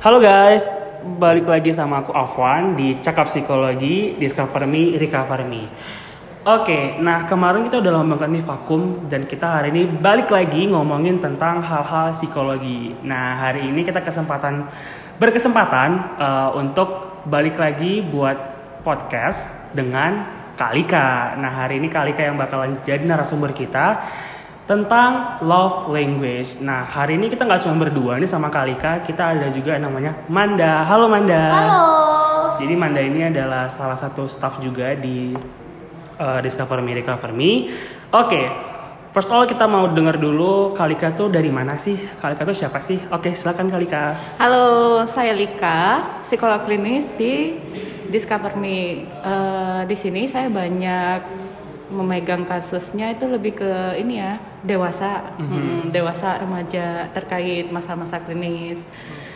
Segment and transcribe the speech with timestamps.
[0.00, 0.64] Halo guys,
[1.20, 5.68] balik lagi sama aku Afwan di Cakap Psikologi Discover Me, Recover Me.
[6.40, 10.72] Oke, nah kemarin kita udah lama banget nih vakum dan kita hari ini balik lagi
[10.72, 12.96] ngomongin tentang hal-hal psikologi.
[13.04, 14.72] Nah hari ini kita kesempatan
[15.20, 18.40] berkesempatan uh, untuk balik lagi buat
[18.80, 20.24] podcast dengan
[20.56, 21.36] Kalika.
[21.36, 24.00] Nah hari ini Kalika yang bakalan jadi narasumber kita
[24.70, 26.62] tentang love language.
[26.62, 30.14] Nah, hari ini kita nggak cuma berdua nih sama Kalika, kita ada juga yang namanya
[30.30, 30.86] Manda.
[30.86, 31.42] Halo Manda.
[31.50, 31.82] Halo.
[32.62, 35.34] Jadi Manda ini adalah salah satu staff juga di
[36.22, 37.66] uh, Discover Me, Recover Me.
[38.14, 38.46] Oke,
[39.10, 41.98] first all kita mau dengar dulu Kalika tuh dari mana sih?
[42.22, 43.02] Kalika tuh siapa sih?
[43.10, 44.14] Oke, silakan Kalika.
[44.38, 47.58] Halo, saya Lika, psikolog klinis di
[48.06, 49.02] Discover Me.
[49.18, 51.49] Uh, di sini saya banyak
[51.90, 55.50] memegang kasusnya itu lebih ke ini ya dewasa, mm-hmm.
[55.50, 58.80] hmm, dewasa remaja terkait masa-masa klinis.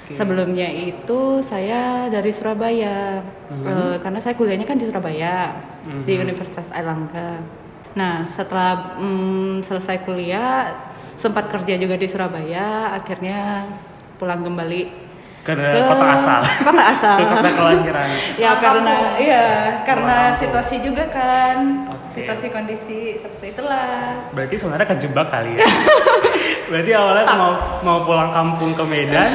[0.05, 0.21] Okay.
[0.21, 3.67] Sebelumnya itu saya dari Surabaya, mm-hmm.
[3.67, 6.05] uh, karena saya kuliahnya kan di Surabaya mm-hmm.
[6.07, 7.43] di Universitas Airlangga.
[7.99, 10.75] Nah setelah um, selesai kuliah
[11.19, 13.67] sempat kerja juga di Surabaya, akhirnya
[14.19, 15.05] pulang kembali
[15.45, 18.09] ke, ke kota asal kota asal ke kota kelahiran
[18.41, 19.47] ya karena iya
[19.85, 21.57] karena situasi juga kan.
[22.15, 24.31] Situasi kondisi seperti itulah.
[24.31, 25.67] Berarti sebenarnya kejebak kali ya?
[26.71, 29.31] Berarti awalnya mau mau pulang kampung ke Medan?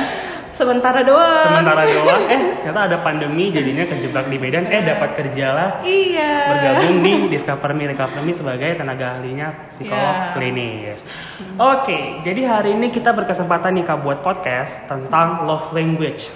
[0.59, 1.45] Sementara doang.
[1.47, 2.23] Sementara doang?
[2.27, 4.67] Eh ternyata ada pandemi jadinya kejebak di Medan.
[4.67, 5.69] Eh dapat kerja lah.
[5.87, 6.31] Iya.
[6.51, 10.35] Bergabung di Discover Me Recover Me sebagai tenaga ahlinya psikolog yeah.
[10.35, 10.99] klinis.
[11.07, 11.55] Hmm.
[11.55, 16.27] oke okay, jadi hari ini kita berkesempatan nih kak buat podcast tentang love language.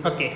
[0.00, 0.30] Oke okay.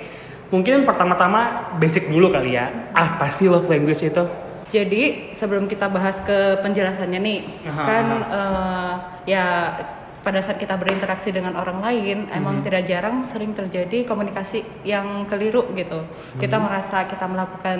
[0.53, 2.93] mungkin pertama-tama basic dulu kali ya.
[2.93, 4.23] Apa sih love language itu
[4.71, 8.31] jadi sebelum kita bahas ke penjelasannya nih aha, kan aha.
[8.31, 8.93] Uh,
[9.27, 9.45] ya
[10.21, 12.37] pada saat kita berinteraksi dengan orang lain hmm.
[12.37, 16.39] emang tidak jarang sering terjadi komunikasi yang keliru gitu hmm.
[16.39, 17.79] kita merasa kita melakukan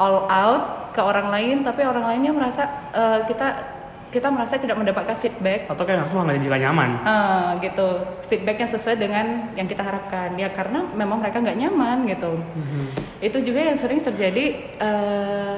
[0.00, 3.78] all out ke orang lain tapi orang lainnya merasa uh, kita
[4.12, 7.88] kita merasa tidak mendapatkan feedback atau kayak langsung nggak juga nyaman uh, gitu
[8.28, 12.86] feedbacknya sesuai dengan yang kita harapkan ya karena memang mereka nggak nyaman gitu hmm.
[13.24, 14.44] itu juga yang sering terjadi
[14.80, 15.56] uh,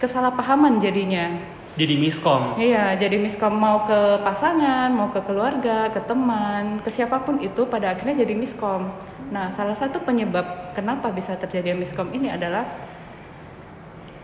[0.00, 1.30] kesalahpahaman jadinya.
[1.76, 2.56] Jadi miskom.
[2.56, 3.52] Iya jadi miskom.
[3.52, 8.32] Mau ke pasangan mau ke keluarga ke teman ke siapa pun itu pada akhirnya jadi
[8.32, 8.88] miskom.
[9.28, 12.64] Nah salah satu penyebab kenapa bisa terjadi miskom ini adalah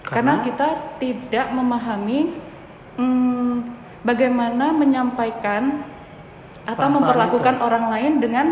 [0.03, 0.45] karena, karena?
[0.49, 2.21] kita tidak memahami
[2.97, 3.55] hmm,
[4.01, 5.85] bagaimana menyampaikan
[6.65, 7.65] atau Perasaan memperlakukan itu.
[7.65, 8.47] orang lain dengan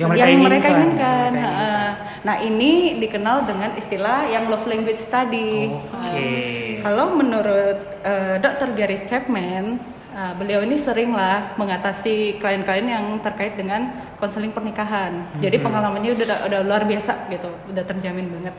[0.00, 0.48] yang mereka yang inginkan.
[0.48, 1.30] Mereka inginkan.
[1.36, 2.10] Mereka inginkan.
[2.20, 5.72] Nah ini dikenal dengan istilah yang love language tadi.
[5.72, 6.80] Okay.
[6.84, 8.76] kalau menurut uh, Dr.
[8.76, 9.80] Gary Chapman,
[10.12, 13.88] uh, beliau ini sering lah mengatasi klien-klien yang terkait dengan
[14.20, 15.12] konseling pernikahan.
[15.16, 15.40] Mm-hmm.
[15.40, 18.54] Jadi pengalamannya udah udah luar biasa gitu, udah terjamin banget.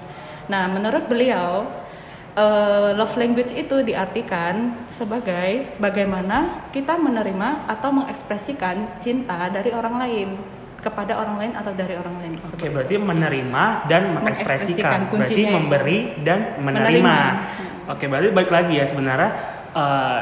[0.50, 1.69] Nah menurut beliau
[2.34, 10.29] uh, love language itu diartikan sebagai bagaimana kita menerima atau mengekspresikan cinta dari orang lain
[10.81, 12.31] kepada orang lain atau dari orang lain.
[12.42, 15.08] Oke, okay, berarti menerima dan mengekspresikan.
[15.14, 16.25] Berarti memberi itu.
[16.25, 16.90] dan menerima.
[16.90, 17.18] menerima.
[17.86, 19.30] Oke, okay, berarti balik lagi ya sebenarnya
[19.78, 20.20] uh,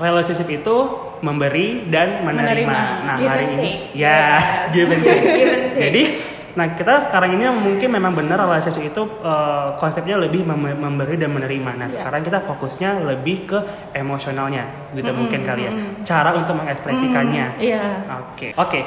[0.00, 0.76] relationship itu
[1.20, 2.48] memberi dan menerima.
[2.48, 2.80] menerima.
[3.04, 5.76] Nah, give hari ini yes, give and take.
[5.76, 6.04] Jadi
[6.50, 11.30] Nah kita sekarang ini mungkin memang benar relationship itu uh, konsepnya lebih mem memberi dan
[11.30, 11.78] menerima.
[11.78, 11.94] Nah yeah.
[11.94, 13.58] sekarang kita fokusnya lebih ke
[13.94, 15.18] emosionalnya gitu mm -hmm.
[15.22, 15.72] mungkin kali ya.
[16.02, 17.62] Cara untuk mengekspresikannya.
[17.62, 17.82] Iya.
[17.82, 18.18] Mm, yeah.
[18.18, 18.50] Oke okay.
[18.58, 18.70] oke.
[18.70, 18.82] Okay.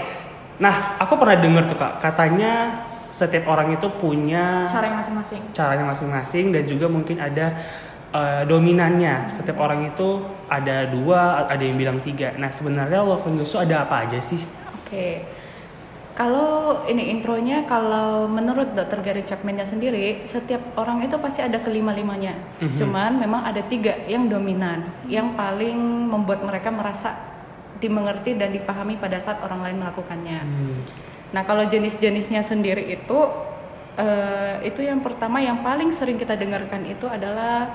[0.61, 2.83] Nah, aku pernah dengar tuh kak, katanya
[3.13, 5.41] setiap orang itu punya cara masing-masing.
[5.53, 7.53] Caranya masing-masing dan juga mungkin ada
[8.13, 9.29] uh, dominannya.
[9.29, 12.33] Setiap orang itu ada dua, ada yang bilang tiga.
[12.37, 14.41] Nah, sebenarnya love itu ada apa aja sih?
[14.81, 14.89] Oke.
[14.89, 15.15] Okay.
[16.13, 22.37] Kalau ini intronya, kalau menurut dokter Gary Chapman-nya sendiri, setiap orang itu pasti ada kelima-limanya.
[22.61, 22.77] Mm-hmm.
[22.77, 25.73] Cuman memang ada tiga yang dominan, yang paling
[26.13, 27.32] membuat mereka merasa
[27.83, 30.39] dimengerti dan dipahami pada saat orang lain melakukannya.
[30.39, 30.79] Hmm.
[31.35, 33.19] Nah, kalau jenis-jenisnya sendiri itu
[33.97, 37.69] uh, itu yang pertama yang paling sering kita dengarkan itu adalah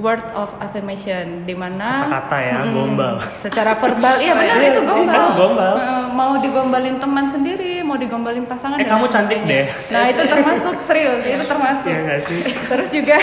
[0.00, 3.14] word of affirmation di mana kata-kata ya hmm, gombal.
[3.44, 5.72] Secara verbal iya benar itu gombal gombal.
[5.76, 9.68] uh, mau digombalin teman sendiri mau digombalin pasangan eh kamu cantik deh.
[9.92, 11.92] Nah itu termasuk serius itu termasuk.
[11.92, 12.40] ya, sih?
[12.72, 13.20] terus juga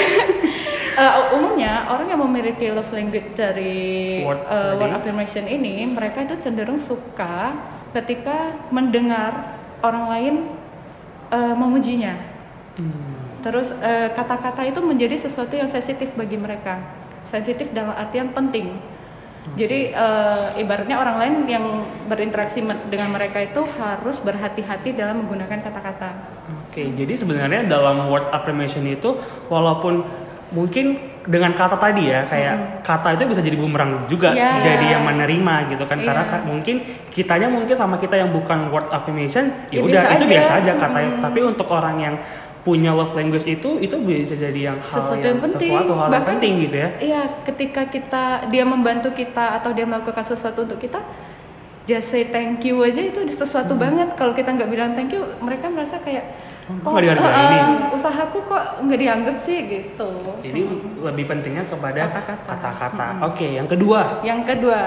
[1.00, 6.36] uh, umumnya orang yang memiliki love language dari word, uh, word affirmation ini mereka itu
[6.36, 7.56] cenderung suka
[7.96, 10.36] ketika mendengar orang lain
[11.32, 12.38] uh, memujinya.
[12.80, 13.44] Hmm.
[13.44, 13.76] terus
[14.16, 16.80] kata-kata uh, itu menjadi sesuatu yang sensitif bagi mereka.
[17.28, 18.80] Sensitif dalam artian penting.
[19.58, 21.66] Jadi eh, ibaratnya orang lain yang
[22.06, 22.62] berinteraksi
[22.92, 26.10] dengan mereka itu harus berhati-hati dalam menggunakan kata-kata.
[26.70, 29.18] Oke, jadi sebenarnya dalam word affirmation itu
[29.50, 30.06] walaupun
[30.50, 34.58] mungkin dengan kata tadi ya kayak kata itu bisa jadi bumerang juga Ya.
[34.58, 36.32] jadi yang menerima gitu kan karena Iya.
[36.32, 40.26] ka- mungkin kitanya mungkin sama kita yang bukan word affirmation ya Ya, udah itu aja.
[40.26, 42.16] biasa aja katanya tapi untuk orang yang
[42.60, 45.70] punya love language itu itu bisa jadi yang hal Sesuatu yang, yang penting.
[45.70, 49.86] sesuatu hal yang Bahkan- penting gitu ya Iya, ketika kita dia membantu kita atau dia
[49.86, 50.98] melakukan sesuatu untuk kita,
[51.86, 53.82] just say thank you aja itu sesuatu Hmm.
[53.82, 54.10] banget.
[54.14, 56.26] Kalau kita nggak bilang thank you, mereka merasa kayak
[56.70, 57.62] kok nggak dihargain eh, nih?"
[57.98, 60.10] usahaku kok nggak dianggap sih gitu.
[60.46, 60.62] jadi
[61.02, 62.46] lebih pentingnya kepada Kata-kata.
[62.54, 64.82] kata-kata oke yang kedua Yang kedua,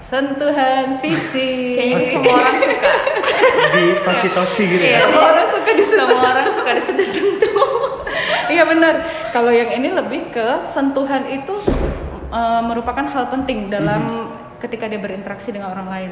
[0.00, 1.76] sentuhan fisik.
[1.76, 2.92] Kayaknya ini semua orang suka.
[3.74, 6.06] di toci-toci gitu ya Semua orang suka disentuh.
[6.14, 7.52] Semua orang suka disentuh.
[8.46, 8.94] Iya benar.
[9.34, 11.50] Kalau yang ini lebih ke sentuhan itu
[12.30, 14.30] uh, merupakan hal penting dalam
[14.62, 16.10] ketika dia berinteraksi dengan orang lain.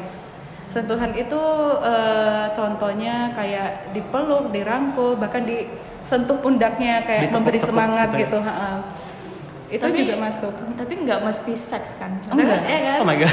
[0.75, 1.39] Sentuhan itu
[1.79, 8.23] uh, contohnya kayak dipeluk, dirangkul, bahkan disentuh pundaknya kayak Ditepuk-tepuk memberi semangat gitu ya.
[8.27, 8.37] gitu.
[8.43, 8.71] ha-ha.
[9.71, 10.51] Itu Tapi- juga masuk.
[10.75, 12.11] Tapi nggak mesti seks kan?
[12.27, 12.59] Enggak.
[12.67, 12.97] Ya kan?
[12.99, 13.31] oh my god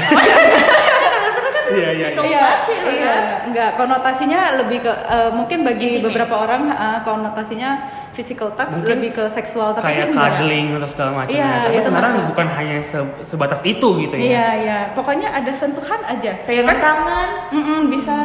[1.73, 2.21] iya iya iya.
[2.23, 3.21] Iya, Kecil, iya, kan?
[3.45, 9.09] enggak konotasinya lebih ke uh, mungkin bagi beberapa orang uh, konotasinya physical touch Mungkin lebih
[9.11, 10.29] ke seksual tapi kayak ini enggak.
[10.31, 11.57] cuddling atau segala macam Iya, ya.
[11.59, 12.29] Tapi itu sebenarnya masuk.
[12.29, 14.23] bukan hanya se- sebatas itu gitu ya.
[14.23, 16.31] Iya iya, pokoknya ada sentuhan aja.
[16.43, 17.27] Pegangan tangan.
[17.51, 18.17] Mm-mm, bisa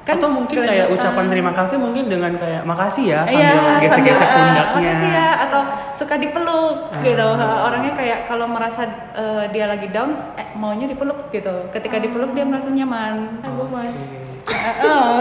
[0.00, 4.16] kan Atau mungkin kayak ucapan terima kasih mungkin dengan kayak makasih ya Iya, sambil gesek-gesek
[4.18, 4.80] sambil, uh, pundaknya.
[4.88, 5.60] makasih ya atau
[5.92, 7.02] suka dipeluk Ah.
[7.02, 7.26] gitu.
[7.38, 8.82] Orangnya kayak kalau merasa
[9.12, 11.52] uh, dia lagi down, eh, maunya dipeluk gitu.
[11.68, 13.44] Ketika dipeluk dia merasa nyaman.
[13.44, 13.96] Aku mas.
[14.82, 15.20] Oh,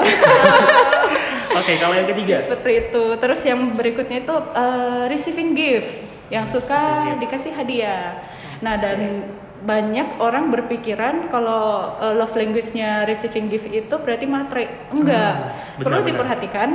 [1.59, 2.45] Oke, kalau yang ketiga.
[2.45, 3.03] seperti itu.
[3.17, 5.91] Terus yang berikutnya itu uh, receiving gift,
[6.27, 6.79] yang suka
[7.09, 7.19] gift.
[7.19, 8.21] dikasih hadiah.
[8.59, 9.27] Nah dan
[9.59, 14.88] banyak orang berpikiran kalau uh, love language-nya receiving gift itu berarti matre.
[14.91, 15.33] Enggak.
[15.75, 16.69] Hmm, Perlu diperhatikan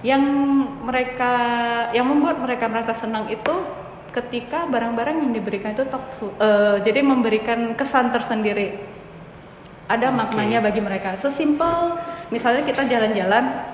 [0.00, 0.22] yang
[0.80, 1.34] mereka
[1.92, 3.52] yang membuat mereka merasa senang itu
[4.10, 6.32] ketika barang-barang yang diberikan itu thoughtful.
[6.40, 8.80] Uh, jadi memberikan kesan tersendiri.
[9.90, 11.18] Ada maknanya bagi mereka.
[11.20, 11.98] Sesimpel
[12.32, 13.68] misalnya kita jalan-jalan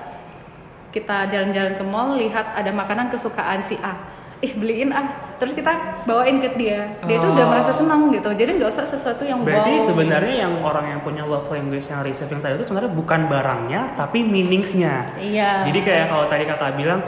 [0.91, 5.07] kita jalan-jalan ke mall lihat ada makanan kesukaan si A ih beliin ah.
[5.37, 5.69] Terus kita
[6.03, 6.97] bawain ke dia.
[7.05, 7.51] Dia itu udah Oh.
[7.53, 8.25] merasa senang gitu.
[8.27, 9.85] Jadi nggak usah sesuatu yang Berarti wow.
[9.85, 14.25] sebenarnya yang orang yang punya love language yang receiving tadi itu sebenarnya bukan barangnya tapi
[14.25, 15.13] meaningsnya.
[15.21, 15.61] iya.
[15.61, 17.05] Jadi kayak kalau tadi kakak bilang,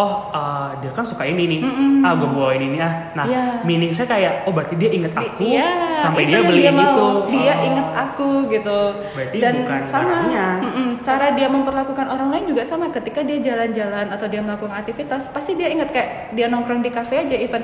[0.00, 1.60] oh uh, dia kan suka ini nih,
[2.00, 3.12] ah gue bawain ini ah.
[3.12, 3.60] Nah, Iya.
[3.60, 6.88] meaningsnya kayak, oh berarti dia inget Di- aku iya, sampai itu dia beliin mau.
[6.88, 7.08] itu.
[7.30, 7.68] dia Oh.
[7.68, 8.80] inget aku gitu.
[9.12, 10.16] Berarti dan bukan sama.
[10.58, 12.88] mm-mm, cara dia memperlakukan orang lain juga sama.
[12.88, 17.20] Ketika dia jalan-jalan atau dia melakukan aktivitas pasti dia inget kayak dia nongkrong di cafe
[17.20, 17.60] aja even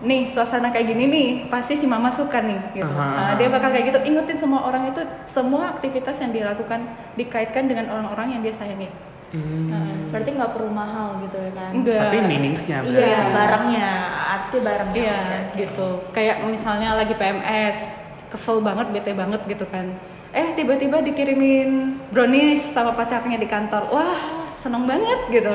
[0.00, 2.88] nih suasana kayak gini nih pasti si mama suka nih gitu.
[2.88, 3.98] Nah, dia bakal kayak gitu.
[4.02, 6.82] Ingetin semua orang itu semua aktivitas yang dia lakukan
[7.14, 8.88] dikaitkan dengan orang-orang yang dia sayangi
[9.30, 10.10] Hmm.
[10.10, 11.70] Berarti nggak perlu mahal gitu ya kan?
[11.72, 12.98] enggak Tapi meaningsnya berarti.
[13.04, 14.96] Iya, barangnya, arti barangnya.
[14.96, 15.20] Iya,
[15.56, 15.88] gitu.
[16.10, 17.78] Kayak misalnya lagi PMS,
[18.26, 19.86] kesel banget, bete banget gitu kan.
[20.30, 21.70] Eh, tiba-tiba dikirimin
[22.08, 23.86] brownies sama pacarnya di kantor.
[23.88, 24.18] Wah,
[24.56, 25.54] seneng banget gitu.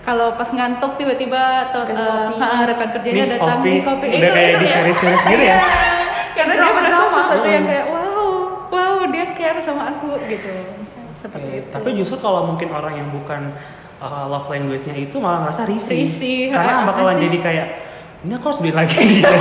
[0.00, 1.96] Kalau pas ngantuk tiba-tiba atau eh,
[2.32, 3.70] ha, rekan kerjanya Nih, datang kopi.
[3.70, 4.72] nih kopi Udah kayak di ya.
[4.72, 5.56] series-series gitu ya?
[5.56, 5.58] Iya,
[6.32, 7.72] Karena dia merasa sesuatu yang Hmm.
[7.72, 8.28] kayak wow,
[8.70, 10.54] wow dia care sama aku gitu.
[11.26, 11.68] Seperti itu.
[11.74, 13.50] Tapi justru kalau mungkin orang yang bukan
[13.98, 16.06] uh, love language-nya itu malah ngerasa risih.
[16.06, 17.66] Risih, Karena bakalan jadi kayak
[18.24, 19.30] ini aku harus beli lagi dia.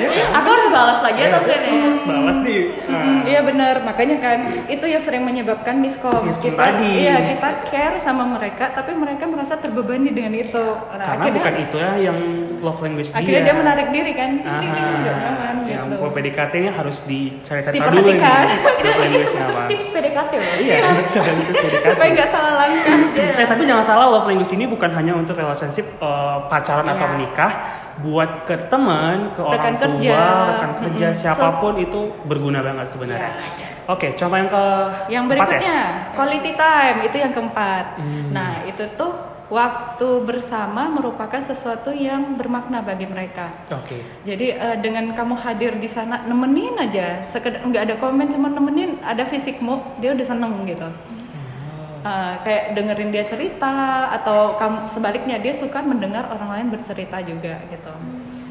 [0.00, 0.40] Iya kan?
[0.40, 1.74] Aku harus balas lagi atau Iya, aku nih?
[1.80, 2.60] harus balas nih.
[2.86, 6.22] Nah, Mm, Iya benar, makanya kan itu yang sering menyebabkan miskom.
[6.22, 6.90] Miskom kita, tadi.
[7.00, 10.56] Iya kita care sama mereka, tapi mereka merasa terbebani dengan itu.
[10.56, 12.18] Nah, karena akhirnya, bukan itu ya yang
[12.58, 13.46] love language akhirnya dia.
[13.46, 15.96] dia menarik diri kan, dia nggak nyaman yang gitu.
[15.98, 18.14] mau PDKT-nya harus dicari-cari dulu nih.
[18.14, 18.44] Diperhatikan.
[19.20, 19.62] Itu apa.
[19.66, 20.54] tips PDKT loh.
[20.60, 20.74] Iya,
[21.60, 21.84] PDKT.
[21.86, 22.98] Supaya nggak salah langkah.
[23.16, 27.10] Eh tapi jangan salah love language ini bukan hanya untuk relationship eh, pacaran atau Iya.
[27.10, 27.52] menikah,
[28.00, 30.18] buat ke teman, ke orang Rekan tua, kerja.
[30.56, 31.20] rekan kerja, Mm-mm.
[31.20, 33.32] siapa pun itu berguna banget sebenarnya.
[33.88, 34.64] Oke, contoh yang ke
[35.10, 35.30] Yang ya?
[35.30, 35.78] berikutnya
[36.14, 37.84] quality time itu yang keempat.
[37.98, 38.30] Hmm.
[38.30, 39.12] Nah itu tuh
[39.50, 43.50] waktu bersama merupakan sesuatu yang bermakna bagi mereka.
[43.74, 43.98] Oke.
[44.22, 49.02] Jadi eh, dengan kamu hadir di sana nemenin aja, sekedar nggak ada komen cuma nemenin,
[49.02, 50.86] ada fisikmu, dia udah seneng gitu.
[52.00, 57.20] Eh, kayak dengerin dia cerita lah, atau kamu sebaliknya dia suka mendengar orang lain bercerita
[57.20, 57.92] juga gitu.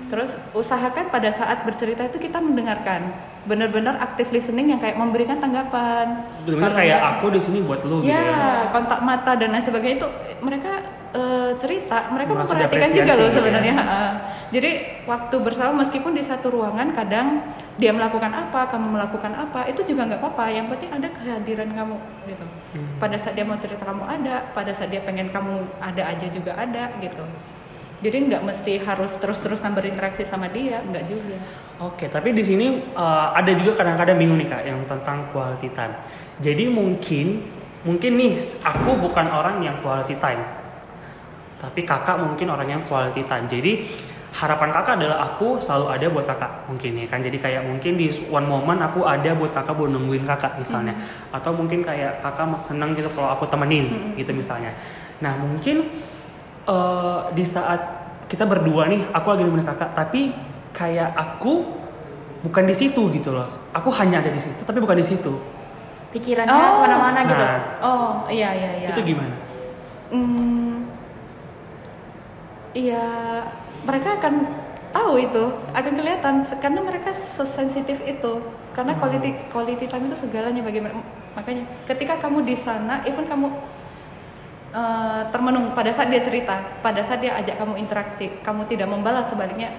[0.09, 3.09] Terus usahakan pada saat bercerita itu kita mendengarkan,
[3.49, 6.29] benar-benar aktif listening yang kayak memberikan tanggapan.
[6.45, 8.69] Benar-benar Kalau kayak aku di sini buat lu ya, gitu ya.
[8.69, 10.09] kontak mata dan lain sebagainya itu
[10.45, 10.73] mereka
[11.13, 13.35] eh, cerita, mereka Merasa memperhatikan juga loh ya.
[13.35, 13.73] sebenarnya.
[13.77, 14.01] Ha.
[14.49, 14.71] Jadi
[15.05, 17.45] waktu bersama meskipun di satu ruangan kadang
[17.77, 20.45] dia melakukan apa, kamu melakukan apa, itu juga nggak apa-apa.
[20.49, 21.97] Yang penting ada kehadiran kamu
[22.29, 22.45] gitu.
[22.75, 22.89] Hmm.
[22.97, 26.57] Pada saat dia mau cerita kamu ada, pada saat dia pengen kamu ada aja juga
[26.57, 27.21] ada gitu.
[27.99, 31.35] Jadi nggak mesti harus terus-terusan berinteraksi sama dia, nggak juga.
[31.83, 35.99] Oke, tapi di sini uh, ada juga kadang-kadang bingung nih kak yang tentang quality time.
[36.39, 37.43] Jadi mungkin
[37.83, 40.39] mungkin nih aku bukan orang yang quality time,
[41.59, 43.45] tapi kakak mungkin orang yang quality time.
[43.51, 43.91] Jadi
[44.29, 47.19] harapan kakak adalah aku selalu ada buat kakak mungkin ya kan.
[47.19, 50.95] Jadi kayak mungkin di one moment aku ada buat kakak buat nungguin kakak misalnya,
[51.29, 54.71] atau mungkin kayak kakak mas seneng gitu kalau aku temenin gitu misalnya.
[55.19, 55.83] Nah mungkin
[56.69, 57.81] eh, di saat
[58.29, 60.29] kita berdua nih, aku lagi nemenin kakak, tapi
[60.69, 61.65] kayak aku
[62.45, 63.49] bukan di situ gitu loh.
[63.73, 65.33] Aku hanya ada di situ, tapi bukan di situ.
[66.13, 66.77] Pikirannya Oh.
[66.77, 67.41] ke mana-mana gitu.
[67.41, 68.89] Nah, Oh iya iya iya.
[68.93, 69.33] itu gimana?
[70.13, 70.68] Hmm,
[72.73, 73.05] iya,
[73.85, 74.33] mereka akan
[74.89, 78.41] tahu itu, akan kelihatan karena mereka sesensitif itu.
[78.73, 79.01] Karena Hmm.
[79.01, 81.01] quality quality time itu segalanya bagi mereka.
[81.35, 83.47] Makanya ketika kamu di sana, even kamu
[84.69, 89.25] eh, termenung pada saat dia cerita, pada saat dia ajak kamu interaksi, kamu tidak membalas
[89.25, 89.73] sebaliknya,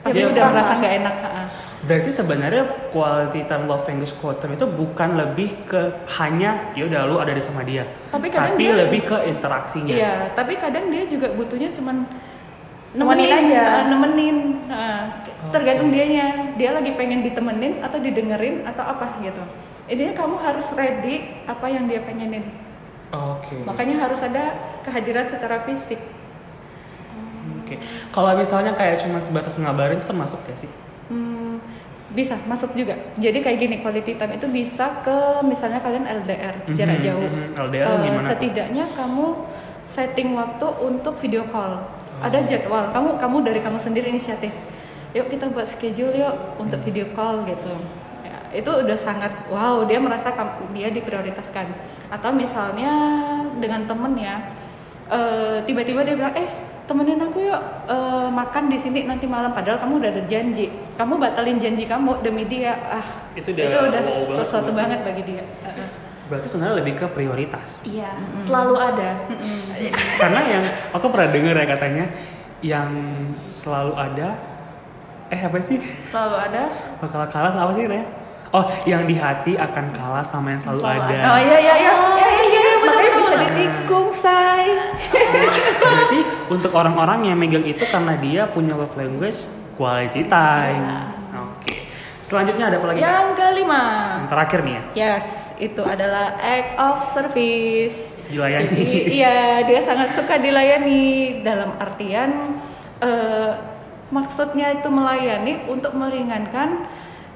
[0.00, 0.72] pasti dia sudah merasa.
[0.80, 1.14] nggak enak.
[1.80, 5.80] Berarti sebenarnya quality time love language quote time itu bukan lebih ke
[6.20, 9.88] hanya ya udah lu ada di sama dia, Tapi kadang dia- lebih ke interaksinya.
[9.88, 12.04] Iya, tapi kadang dia juga butuhnya cuman
[12.90, 13.62] Nemenin nemenin aja.
[13.62, 14.36] uh, nemenin.
[14.66, 14.98] Nah,
[15.48, 16.52] tergantung dianya.
[16.58, 19.40] Dia lagi pengen ditemenin atau didengerin atau apa gitu.
[19.86, 22.50] Intinya kamu harus ready apa yang dia pengenin.
[23.08, 23.62] Oke.
[23.62, 26.02] Makanya harus ada kehadiran secara fisik.
[27.62, 27.78] Oke.
[28.10, 30.70] Kalau misalnya kayak cuma sebatas ngabarin itu termasuk ya sih?
[31.06, 31.39] Hmm,
[32.10, 32.98] bisa masuk juga.
[33.16, 37.28] Jadi kayak gini quality time itu bisa ke misalnya kalian LDR jarak Mhm, jauh.
[37.28, 37.54] mhm.
[37.56, 38.28] LDR Eh, gimana tuh?
[38.28, 39.26] setidaknya kamu
[39.86, 41.78] setting waktu untuk video call.
[41.78, 42.26] Oh.
[42.26, 42.90] Ada jadwal.
[42.90, 44.50] Kamu kamu dari kamu sendiri inisiatif.
[45.10, 46.86] Yuk kita buat schedule yuk untuk Hmm.
[46.86, 47.74] video call gitu.
[48.22, 50.30] Ya, itu udah sangat wow dia merasa
[50.70, 51.66] dia diprioritaskan.
[52.08, 52.90] Atau misalnya
[53.56, 54.50] dengan temen ya
[55.06, 56.46] eh, tiba-tiba dia bilang eh
[56.90, 59.54] temenin aku yuk eh, makan di sini nanti malam.
[59.54, 60.66] Padahal kamu udah ada janji.
[60.98, 62.74] Kamu batalin janji kamu demi dia.
[62.90, 64.04] Ah Itu udah wow banget
[64.42, 64.74] sesuatu tuh.
[64.74, 65.46] banget bagi dia.
[65.62, 65.86] Heeh.
[66.26, 67.82] Berarti sebenarnya lebih ke prioritas.
[67.82, 68.10] Iya,
[68.42, 69.10] selalu ada.
[70.22, 72.04] Karena yang aku pernah dengar ya katanya
[72.60, 72.90] yang
[73.46, 74.28] selalu ada
[75.30, 75.78] eh apa sih?
[76.10, 76.62] Selalu ada.
[76.98, 78.06] Bakal kalah sama apa sih Raya?
[78.50, 81.18] Oh, yang di hati akan kalah sama yang selalu, Selalu ada.
[81.22, 81.92] oh iya iya iya.
[82.18, 84.66] Iya iya, iya, makanya bisa ditikung say.
[85.78, 86.20] Berarti
[86.50, 89.46] untuk orang-orang yang megang itu karena dia punya love language
[89.78, 91.14] quality time.
[91.32, 91.86] Oke.
[92.20, 92.98] Selanjutnya ada apa lagi?
[93.00, 93.82] yang kelima
[94.20, 94.82] Yang terakhir nih ya.
[94.92, 95.26] Yes,
[95.56, 97.96] itu adalah act of service.
[98.28, 98.66] Dilayani.
[98.66, 101.02] Jadi iya, dia sangat suka dilayani
[101.42, 102.60] dalam artian
[103.00, 103.50] eh,
[104.10, 106.86] maksudnya itu melayani untuk meringankan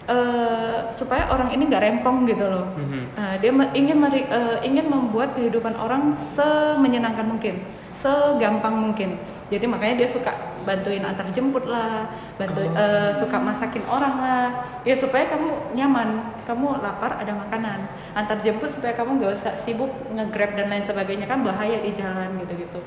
[0.07, 2.67] eh, supaya orang ini nggak rempong gitu loh.
[2.77, 3.03] Mhm.
[3.15, 7.59] Nah, dia me- ingin meri- eh, ingin membuat kehidupan orang semenyenangkan mungkin,
[7.95, 9.15] segampang mungkin.
[9.49, 12.75] Jadi makanya dia suka bantuin antar jemput lah, bantu Oh.
[12.75, 14.47] eh, suka masakin orang lah,
[14.83, 16.09] ya supaya kamu nyaman,
[16.43, 21.25] kamu lapar ada makanan, antar jemput supaya kamu nggak usah sibuk nge-grab dan lain sebagainya
[21.25, 22.81] kan bahaya di jalan gitu-gitu.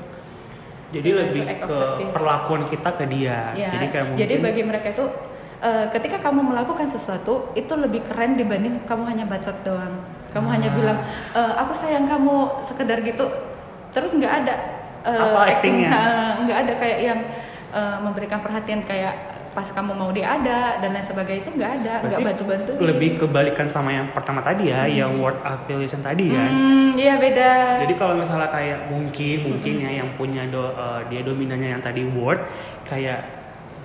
[0.88, 2.12] Jadi lebih ke service.
[2.12, 3.52] perlakuan kita ke dia.
[3.52, 5.04] Ya, Jadi kayak mungkin jadi bagi mereka itu
[5.58, 10.00] eh, ketika kamu melakukan sesuatu itu lebih keren dibanding kamu hanya bacot doang.
[10.28, 10.76] Kamu hanya Ah.
[10.76, 10.98] bilang
[11.32, 13.24] "Eh, aku sayang kamu sekedar gitu,
[13.90, 14.54] terus nggak ada
[15.04, 15.90] eh, Apa acting, actingnya?
[16.46, 17.20] nggak ada kayak yang
[17.74, 19.14] eh, memberikan perhatian kayak
[19.48, 22.70] pas kamu mau dia ada dan lain sebagainya itu nggak ada, nggak Berarti bantu-bantu.
[22.78, 26.46] lebih kebalikan sama yang pertama tadi ya, yang word affiliation tadi kan.
[26.46, 27.82] Hmm, iya beda.
[27.82, 32.06] Jadi kalau misalnya kayak mungkin mungkin ya yang punya do, uh, dia dominannya yang tadi
[32.06, 32.38] word
[32.86, 33.18] kayak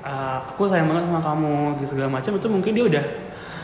[0.06, 3.06] uh, aku sayang banget sama kamu gitu segala macam itu mungkin dia udah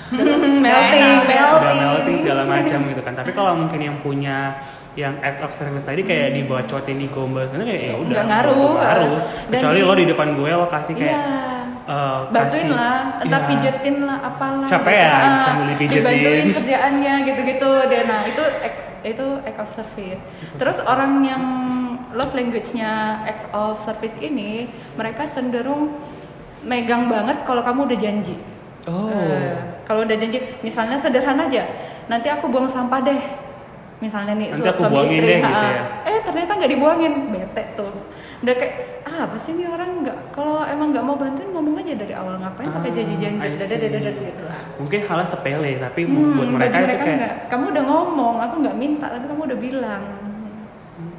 [0.65, 1.77] melting, udah melting.
[1.77, 3.13] melting segala macam gitu kan.
[3.13, 4.57] Tapi kalau mungkin yang punya
[4.99, 8.71] yang act of service tadi kayak dibocotin digombal sebenarnya kayak ya udah Nggak ngaruh.
[8.77, 9.15] ngaruh.
[9.47, 11.23] Kecuali di- lo di depan gue lo kasih kayak Iya.
[11.87, 13.49] uh, bantuin kasih- lah, entah Iya.
[13.49, 14.67] pijetin lah, apalah.
[14.67, 16.03] Capean, Ah, sambil dipijetin.
[16.03, 17.71] Dibantuin kerjaannya gitu-gitu.
[17.87, 18.43] Dan nah itu
[19.01, 20.19] itu act of service.
[20.53, 21.43] Terus orang yang
[22.11, 22.91] love language-nya
[23.23, 25.95] act of service ini, mereka cenderung
[26.61, 28.35] megang banget kalau kamu udah janji.
[28.83, 29.07] Oh.
[29.07, 31.63] Eh, kalau udah janji, misalnya sederhana aja,
[32.05, 33.21] nanti aku buang sampah deh.
[33.99, 35.83] Misalnya nih Nanti su- aku suami istri, deh gitu ha, ya.
[36.07, 37.91] eh ternyata nggak dibuangin, bete tuh.
[38.39, 41.93] Udah kayak ah apa sih nih orang nggak kalau emang nggak mau bantuin ngomong aja
[41.93, 44.23] dari awal ngapain pakai Ah, janji-janji I dadah dadah dadah see.
[44.23, 47.83] gitu lah Mungkin halnya sepele tapi Hmm, buat mereka bagi itu kayak nggak, kamu udah
[47.85, 50.03] ngomong aku nggak minta tapi kamu udah bilang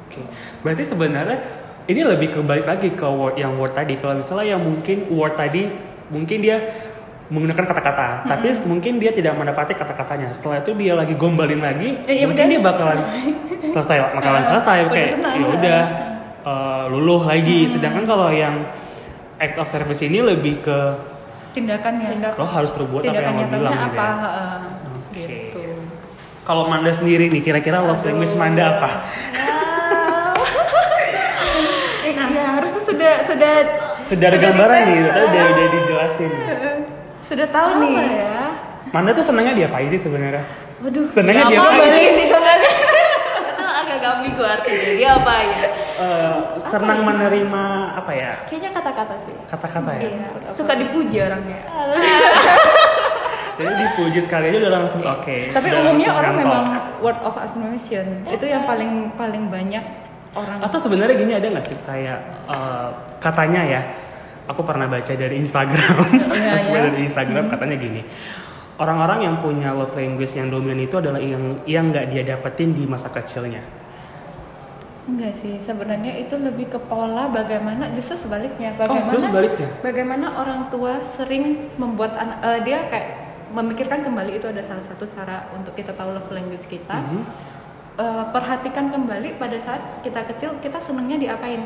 [0.01, 0.21] Oke.
[0.59, 1.37] Berarti sebenarnya
[1.85, 3.95] ini lebih kebalik lagi ke word yang word tadi.
[3.95, 5.69] Kalau misalnya yang mungkin word tadi
[6.07, 6.57] mungkin dia
[7.31, 10.35] menggunakan kata-kata, tapi mungkin dia tidak mendapati kata-katanya.
[10.35, 12.99] Setelah itu dia lagi gombalin lagi, Eh, ya mungkin udah, dia bakalan
[13.63, 15.33] selesai, bakalan selesai Udah kayak senang.
[15.33, 15.81] ya udah
[16.43, 17.59] eh, luluh lagi.
[17.65, 18.67] Sedangkan kalau yang
[19.39, 20.77] act of service ini lebih ke
[21.51, 24.11] tindakannya Tindak- lo harus berbuat apa yang tindakan lo bilang gitu ya.
[24.13, 24.59] heeh.
[24.91, 25.23] Oke.
[25.23, 25.61] gitu
[26.41, 28.89] Kalau Manda sendiri nih, kira-kira love language Manda apa?
[32.03, 33.53] eh, ya harusnya sudah sudah
[34.03, 35.47] Sudah ada gambaran nih, tadi udah, ah.
[35.47, 36.31] udah dijelasin.
[37.21, 38.45] Sudah tahu Apa nih ya?
[38.91, 40.43] Manda tuh senangnya diapain sih sebenarnya?
[40.81, 41.07] Waduh.
[41.13, 41.79] Senangnya apa diapain?
[41.79, 42.25] balik di
[44.01, 44.89] agak ambigu artinya.
[44.97, 45.61] Dia apa ya?
[46.01, 47.63] Eh, senang menerima
[47.93, 49.37] apa ya Kayaknya kata-kata sih.
[49.45, 50.01] kata-kata ya.
[50.09, 50.27] Iya.
[50.57, 51.61] Suka dipuji orangnya.
[53.61, 55.53] Jadi dipuji sekali aja udah langsung oke.
[55.53, 56.63] tapi udah umumnya orang memang
[56.97, 59.85] word of affirmation itu yang paling paling banyak
[60.33, 62.17] orang Atau sebenarnya gini ada nggak sih kayak
[62.49, 62.89] eh,
[63.21, 63.81] katanya ya,
[64.49, 65.93] aku pernah baca dari Instagram,
[66.33, 66.69] Iya, aku
[67.11, 68.01] Instagram katanya gini.
[68.79, 72.87] Orang-orang yang punya love language yang dominan itu adalah yang yang nggak dia dapetin di
[72.87, 73.61] masa kecilnya.
[75.05, 78.71] Enggak sih, sebenarnya itu lebih ke pola bagaimana justru sebaliknya.
[78.73, 79.67] Oh, Bagaimana justru sebaliknya?
[79.83, 83.09] Bagaimana orang tua sering membuat anak eh, dia kayak
[83.51, 86.95] memikirkan kembali itu ada salah satu cara untuk kita tahu love language kita.
[86.95, 87.21] Mhm.
[87.99, 91.65] Eh, perhatikan kembali pada saat kita kecil kita senangnya diapain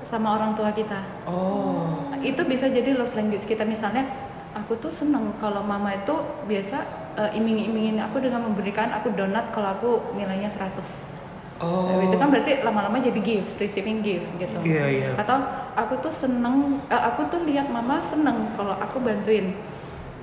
[0.00, 1.00] sama orang tua kita.
[1.28, 2.03] Oh.
[2.22, 4.06] Itu bisa jadi love language kita misalnya
[4.54, 6.14] aku tuh seneng kalau mama itu
[6.46, 6.78] biasa
[7.18, 11.14] eh, iming-imingin aku dengan memberikan aku donat kalau aku nilainya 100.
[11.62, 12.02] Oh.
[12.02, 14.58] Itu kan berarti lama-lama jadi gift, receiving gift gitu.
[14.66, 15.10] Iya, iya.
[15.14, 15.38] Atau
[15.78, 19.54] aku tuh seneng, eh, aku tuh lihat mama seneng kalau aku bantuin.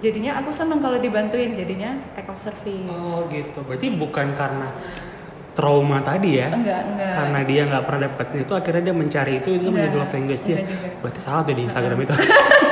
[0.01, 2.89] Jadinya aku seneng kalau dibantuin, jadinya act of service.
[2.89, 3.61] Oh gitu.
[3.63, 4.73] Berarti bukan karena
[5.51, 6.47] trauma tadi ya?
[6.47, 7.11] Enggak, enggak.
[7.11, 10.43] Karena dia nggak pernah dapetin itu, akhirnya dia mencari itu, itu menjadi Enggak, love language
[10.43, 10.57] dia.
[10.63, 10.87] juga.
[10.99, 12.13] Berarti salah tuh di Instagram itu.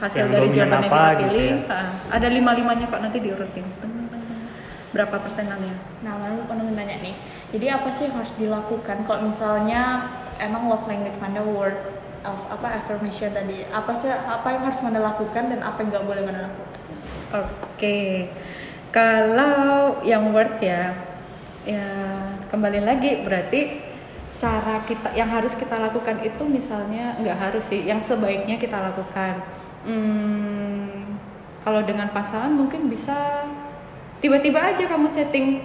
[0.00, 1.44] hasil Yang dari jawaban yang kita gitu pilih.
[1.44, 1.56] ya?
[1.68, 3.68] Ah, ada lima limanya kok nanti diurutin.
[4.88, 5.76] Berapa persenannya?
[6.00, 7.12] Nah, lalu aku mau nanya nih.
[7.56, 11.72] Jadi apa sih yang harus dilakukan kalau misalnya emang love language Manda word
[12.20, 13.64] of apa affirmation tadi?
[13.72, 16.80] Apa sih apa yang harus Manda lakukan dan apa yang nggak boleh Manda lakukan?
[17.32, 18.28] Oke,
[18.92, 20.92] kalau yang word ya,
[21.64, 21.88] ya
[22.52, 23.80] kembali lagi berarti
[24.36, 29.40] cara kita yang harus kita lakukan itu misalnya nggak harus sih, yang sebaiknya kita lakukan.
[29.88, 31.16] Hmm,
[31.64, 33.48] kalau dengan pasangan mungkin bisa
[34.20, 35.64] tiba-tiba aja kamu chatting,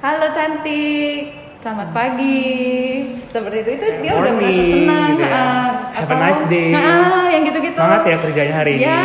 [0.00, 1.38] halo cantik.
[1.60, 2.56] Selamat pagi,
[3.28, 5.12] seperti itu itu dia udah merasa senang.
[5.12, 5.28] gitu ya.
[5.28, 6.72] ah, Have a atau- nice day.
[6.72, 7.76] Ah, yang gitu-gitu.
[7.76, 8.88] Semangat ya kerjanya hari ini.
[8.88, 9.04] Ya,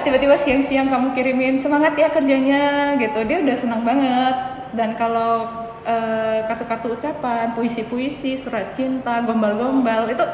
[0.00, 2.62] tiba-tiba siang-siang kamu kirimin semangat ya kerjanya
[2.96, 4.36] gitu dia udah senang banget
[4.72, 5.46] dan kalau
[5.82, 10.24] eh, kartu-kartu ucapan puisi-puisi surat cinta gombal-gombal itu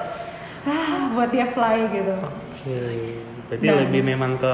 [0.63, 2.79] ah buat dia fly gitu Oke,
[3.49, 4.53] berarti Dan- lebih memang ke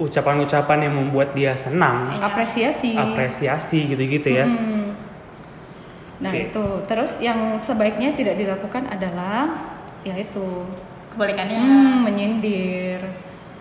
[0.00, 4.48] ucapan-ucapan yang membuat dia senang, apresiasi apresiasi gitu-gitu ya.
[4.48, 4.96] Hmm.
[6.20, 6.48] nah Oke.
[6.48, 9.48] itu terus yang sebaiknya tidak dilakukan adalah
[10.02, 10.64] yaitu
[11.10, 11.58] Kebalikannya.
[11.58, 13.02] Hmm, menyindir,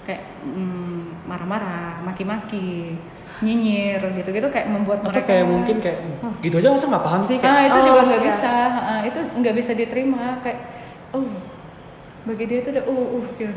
[0.05, 2.93] kayak hmm, marah-marah, maki-maki,
[3.41, 5.27] nyinyir, gitu-gitu kayak membuat Atau mereka.
[5.33, 5.97] kayak mungkin kayak
[6.45, 8.29] gitu aja masa nggak paham sih kayak Ah, itu Oh, juga nggak iya.
[8.29, 10.37] bisa, Ah, itu nggak bisa diterima.
[10.45, 10.59] Kayak,
[11.09, 11.25] oh,
[12.29, 13.55] bagi dia itu udah uh uh gitu.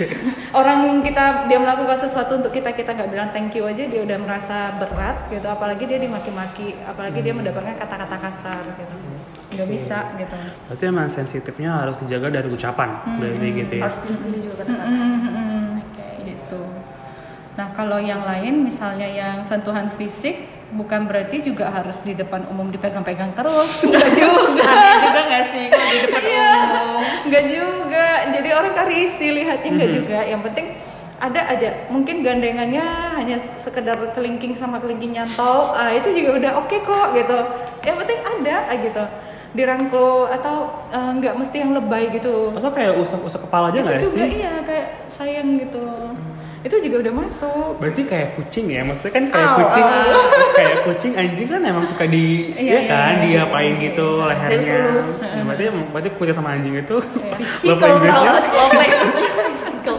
[0.58, 4.18] Orang kita dia melakukan sesuatu untuk kita kita nggak bilang thank you aja dia udah
[4.22, 5.46] merasa berat gitu.
[5.50, 8.94] Apalagi dia dimaki-maki, apalagi dia mendapatkan kata-kata kasar gitu.
[9.58, 10.36] Nggak bisa gitu.
[10.70, 13.90] Berarti emang sensitifnya harus dijaga dari ucapan, dari gitu ya.
[13.90, 13.98] Harus
[14.38, 14.86] juga kata-kata.
[14.86, 15.53] Mm-mm.
[17.54, 20.34] Nah kalau yang lain misalnya yang sentuhan fisik
[20.74, 24.66] bukan berarti juga harus di depan umum dipegang-pegang terus, enggak juga.
[24.66, 26.50] Aneh juga nggak sih kalau di depan Iya.
[26.50, 27.02] umum?
[27.24, 28.06] Enggak juga.
[28.34, 29.96] Jadi orang kan risih lihatnya enggak Mhm.
[29.96, 30.18] juga.
[30.24, 30.66] Yang penting
[31.14, 32.84] ada aja mungkin gandengannya
[33.16, 37.38] hanya sekedar kelingking sama kelingking nyantol ah itu juga udah oke kok gitu
[37.80, 39.04] yang penting ada ah, gitu
[39.54, 44.00] dirangkul atau eh, nggak mesti yang lebay gitu Atau kayak usap-usap kepala aja itu nggak
[44.02, 44.30] juga sih?
[44.42, 45.86] iya kayak sayang gitu
[46.64, 50.20] itu juga udah masuk Berarti kayak kucing ya, maksudnya kan kayak Au, kucing, au.
[50.58, 53.44] kayak kucing anjing kan emang suka di, Iya, ya iya, kan, iya.
[53.44, 54.64] diapain gitu lehernya.
[54.64, 55.08] Dilus.
[55.20, 56.96] Ya, berarti berarti kucing sama anjing itu
[57.38, 58.72] Physical love language-nya.
[58.72, 59.28] Language
[59.60, 59.96] physical.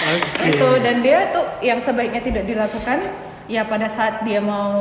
[0.00, 0.42] Oke.
[0.48, 2.98] itu dan dia tuh yang sebaiknya tidak dilakukan
[3.46, 4.72] ya pada saat dia mau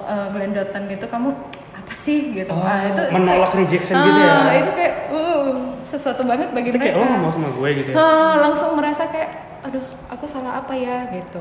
[0.00, 1.34] uh, gelendotan gitu kamu
[1.88, 4.34] apa sih gitu Oh, Ah, itu menolak kayak- rejection gitu ya?
[4.36, 5.48] Ah, itu kayak uh,
[5.82, 7.96] sesuatu banget bagi Itu kayak mereka lo gak mau sama gue gitu ya?
[7.96, 11.40] Ah, langsung merasa kayak aduh aku salah apa ya gitu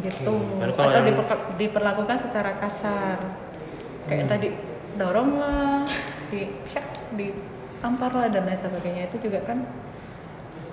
[0.00, 3.16] gitu baru kalau atau yang- diperlakukan secara kasar
[4.04, 4.30] kayak Hmm.
[4.30, 4.48] tadi
[4.94, 5.80] dorong lah
[6.26, 9.64] di syak, ditampar lah dan lain sebagainya itu juga kan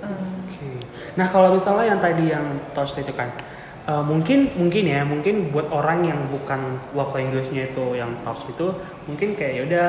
[0.01, 0.79] um, Oke.
[1.13, 3.31] Nah kalau misalnya yang tadi yang touch itu kan,
[3.87, 8.67] eh, mungkin mungkin ya mungkin buat orang yang bukan love language-nya itu yang touch itu
[9.05, 9.87] mungkin kayak yaudah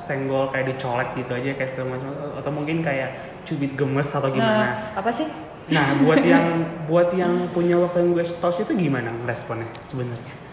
[0.00, 2.08] senggol kayak dicolek gitu aja kayak segala macam
[2.40, 4.74] atau mungkin kayak cubit gemes atau nah, gimana.
[4.74, 5.28] apa sih
[5.64, 10.44] Nah buat yang buat yang punya love language touch itu gimana responnya sebenarnya?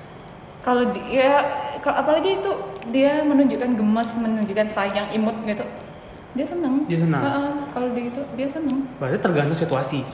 [0.62, 1.41] kalau dia
[1.82, 2.51] kalau apalagi itu
[2.93, 5.65] dia menunjukkan gemas menunjukkan sayang imut gitu
[6.32, 7.21] dia seneng Dia senang?
[7.21, 10.08] Heeh, kalau dia itu dia seneng Berarti tergantung situasi.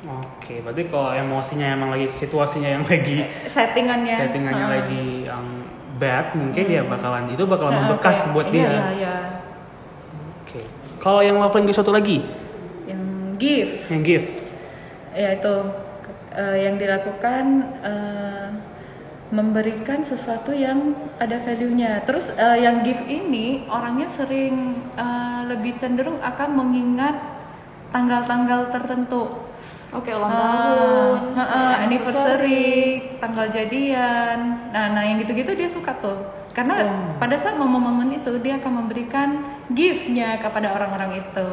[0.00, 4.76] Oke, berarti kalau emosinya emang lagi situasinya yang lagi settingannya settingannya Heeh.
[4.78, 5.44] lagi yang
[5.98, 6.72] bad mungkin Hmm.
[6.72, 8.68] ya bakalan itu bakalan Heeh, membekas kayak- buat iya, dia.
[8.68, 9.14] iya iya
[10.40, 10.60] Oke.
[10.98, 12.22] Kalau yang love language satu lagi,
[12.84, 13.02] yang
[13.36, 14.30] gift yang gift.
[15.12, 15.54] ya itu
[16.32, 17.44] eh, yang dilakukan
[17.80, 18.48] eh,
[19.28, 20.78] memberikan sesuatu yang
[21.18, 22.00] ada value-nya.
[22.02, 24.56] Terus eh, yang gift ini orangnya sering
[24.94, 27.18] eh, lebih cenderung akan mengingat
[27.90, 29.47] tanggal-tanggal tertentu.
[29.88, 34.68] Oke, ulang Ah, tahun, ah, ah, anniversary, tanggal jadian.
[34.68, 36.20] Nah, nah yang gitu-gitu dia suka tuh.
[36.52, 37.16] Karena Oh.
[37.16, 39.40] pada saat momen-momen itu dia akan memberikan
[39.72, 41.50] gift-nya kepada orang-orang itu.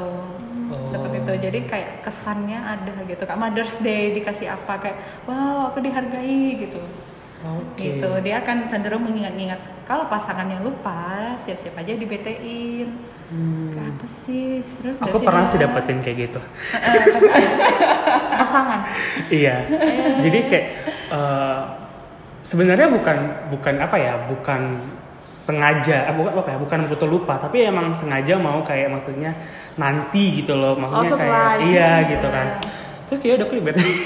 [0.67, 0.87] Oh.
[0.91, 1.33] Seperti itu.
[1.47, 3.23] Jadi kayak kesannya ada gitu.
[3.23, 4.97] Kak Mother's Day dikasih apa kayak
[5.29, 6.81] wow, aku dihargai gitu.
[7.45, 8.01] Oke.
[8.01, 8.09] Gitu.
[8.25, 9.59] Dia akan cenderung mengingat-ingat.
[9.85, 12.89] Kalau pasangannya lupa, siap-siap aja dibetein.
[13.29, 13.73] Hmm.
[13.73, 14.61] Kayak apa sih?
[14.65, 16.39] Terus Aku pernah sih dapetin kayak gitu.
[18.41, 18.79] pasangan.
[19.31, 19.65] iya.
[20.21, 20.65] Jadi kayak
[21.09, 21.61] eh,
[22.45, 23.17] sebenarnya bukan
[23.53, 24.77] bukan apa ya, bukan
[25.25, 29.33] sengaja, eh, bukan apa ya, bukan betul lupa, tapi emang sengaja mau kayak maksudnya
[29.77, 32.47] nanti gitu loh, maksudnya Oh, kayak iya gitu kan.
[33.09, 33.97] Terus kayak udah aku dibetain.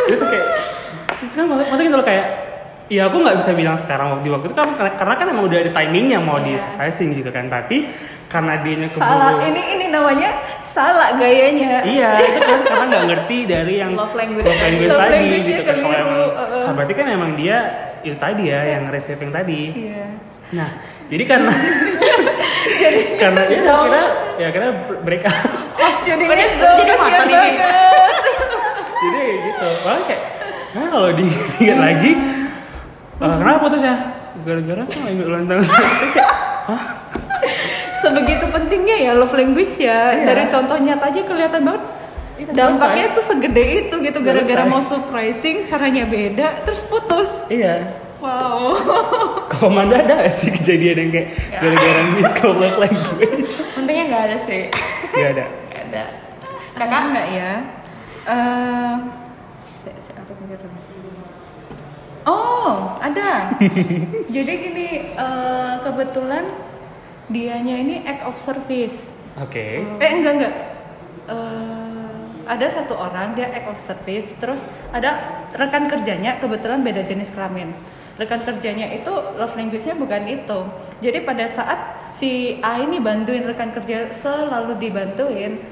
[0.10, 0.46] terus kayak
[1.30, 2.26] maksud- maksudnya gitu loh kayak
[2.86, 5.58] ya aku nggak bisa bilang sekarang waktu waktu itu kan karena, karena kan emang udah
[5.58, 6.58] ada timingnya mau di Iya.
[6.58, 7.86] surprising gitu kan tapi
[8.26, 10.30] karena dia keburu salah ini ini namanya
[10.64, 14.42] salah gayanya iya itu kan karena nggak ngerti dari yang Love language.
[14.42, 17.56] love language Love tadi language-nya gitu kan kalau emang ah, berarti kan emang dia
[18.00, 20.06] itu tadi ya yang receiving tadi Iya.
[20.50, 20.68] nah
[21.06, 21.52] jadi karena
[23.22, 24.02] karena ya kira
[24.36, 24.66] ya kira
[25.06, 25.36] break up
[26.06, 27.38] jadi gitu, jadi kasihan matang ini?
[27.38, 27.54] banget.
[29.00, 29.26] jadi
[30.70, 32.12] nah kalau diingat lagi
[33.18, 33.94] eh, kenapa putusnya
[34.40, 35.64] gara-gara kan lagi ulang tahun.
[38.00, 40.16] Sebegitu pentingnya ya love language ya.
[40.16, 40.24] Iya.
[40.24, 41.82] dari contoh nyata aja kelihatan banget.
[42.40, 43.16] Itu dampaknya selesai.
[43.20, 47.28] tuh segede itu gitu Udah gara-gara mau surprising caranya beda terus putus.
[47.52, 47.92] Iya.
[48.20, 48.76] Wow.
[49.52, 53.52] Kalau Manda ada gak sih kejadian yang kayak gara-gara miss call love language?
[53.76, 54.62] Untungnya nggak ada sih.
[55.10, 55.44] Gak ada.
[55.68, 56.04] Nggak ada.
[56.78, 57.00] kakak?
[57.04, 57.50] Enggak ya.
[58.22, 58.94] Eh,
[59.76, 60.80] saya- saya- aku mikir dulu.
[62.26, 63.54] Oh ada
[64.34, 66.44] jadi gini eh, kebetulan
[67.30, 69.66] dianya ini act of service oke
[70.02, 70.54] Eh enggak enggak.
[71.30, 71.90] Eh,
[72.50, 75.22] ada satu orang dia act of service, terus ada
[75.54, 77.70] rekan kerjanya kebetulan beda jenis kelamin.
[78.18, 80.58] Rekan kerjanya itu love language-nya bukan itu.
[80.98, 81.78] Jadi pada saat
[82.18, 85.62] si A ini bantuin rekan kerja selalu dibantuin,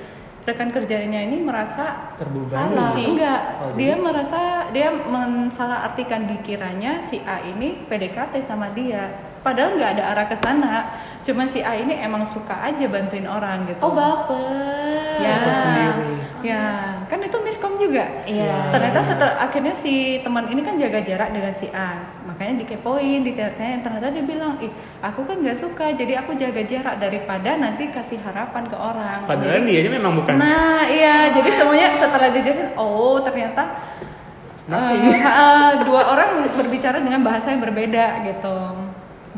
[0.48, 2.48] rekan kerjanya ini merasa Terbebani.
[2.72, 2.90] salah.
[2.90, 3.04] Sih.
[3.06, 9.12] Enggak, Oh, dia jadi- merasa dia mensalahartikan dikiranya si A ini PDKT sama dia.
[9.38, 10.74] Padahal nggak ada arah ke sana.
[11.20, 13.80] Cuman si A ini emang suka aja bantuin orang gitu.
[13.80, 15.20] Oh baper.
[15.20, 15.37] Ya.
[15.46, 16.11] Sendiri.
[16.40, 16.64] Ya,
[17.09, 18.05] kan itu miskom juga.
[18.29, 18.68] Iya.
[18.68, 22.05] Ternyata setelah akhirnya si teman ini kan jaga jarak dengan si A.
[22.29, 24.68] Makanya dikepoin, ditanya ternyata dia bilang, "Ih,
[25.01, 29.64] aku kan nggak suka, jadi aku jaga jarak daripada nanti kasih harapan ke orang." padahal
[29.64, 33.62] Jadi- dia memang bukan Nah, iya, jadi semuanya setelah dijelasin, oh ternyata
[34.68, 38.59] eh, eh, dua orang berbicara dengan bahasa yang berbeda gitu.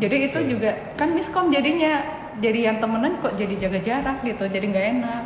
[0.01, 4.65] Jadi itu juga kan miskom jadinya jadi yang temenan kok jadi jaga jarak gitu jadi
[4.65, 5.23] nggak enak.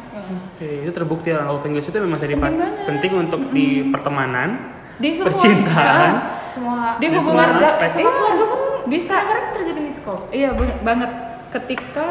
[0.55, 2.85] Oke, itu terbukti lah love language itu memang jadi Penting banget.
[2.87, 4.49] penting untuk di pertemanan,
[4.97, 6.13] di semua percintaan,
[6.49, 7.91] semua di hubungan semua aspek.
[7.99, 8.47] iya,
[8.85, 9.15] bisa.
[9.17, 11.11] Sekarang terjadi miskom iya bang- banget.
[11.51, 12.07] Ketika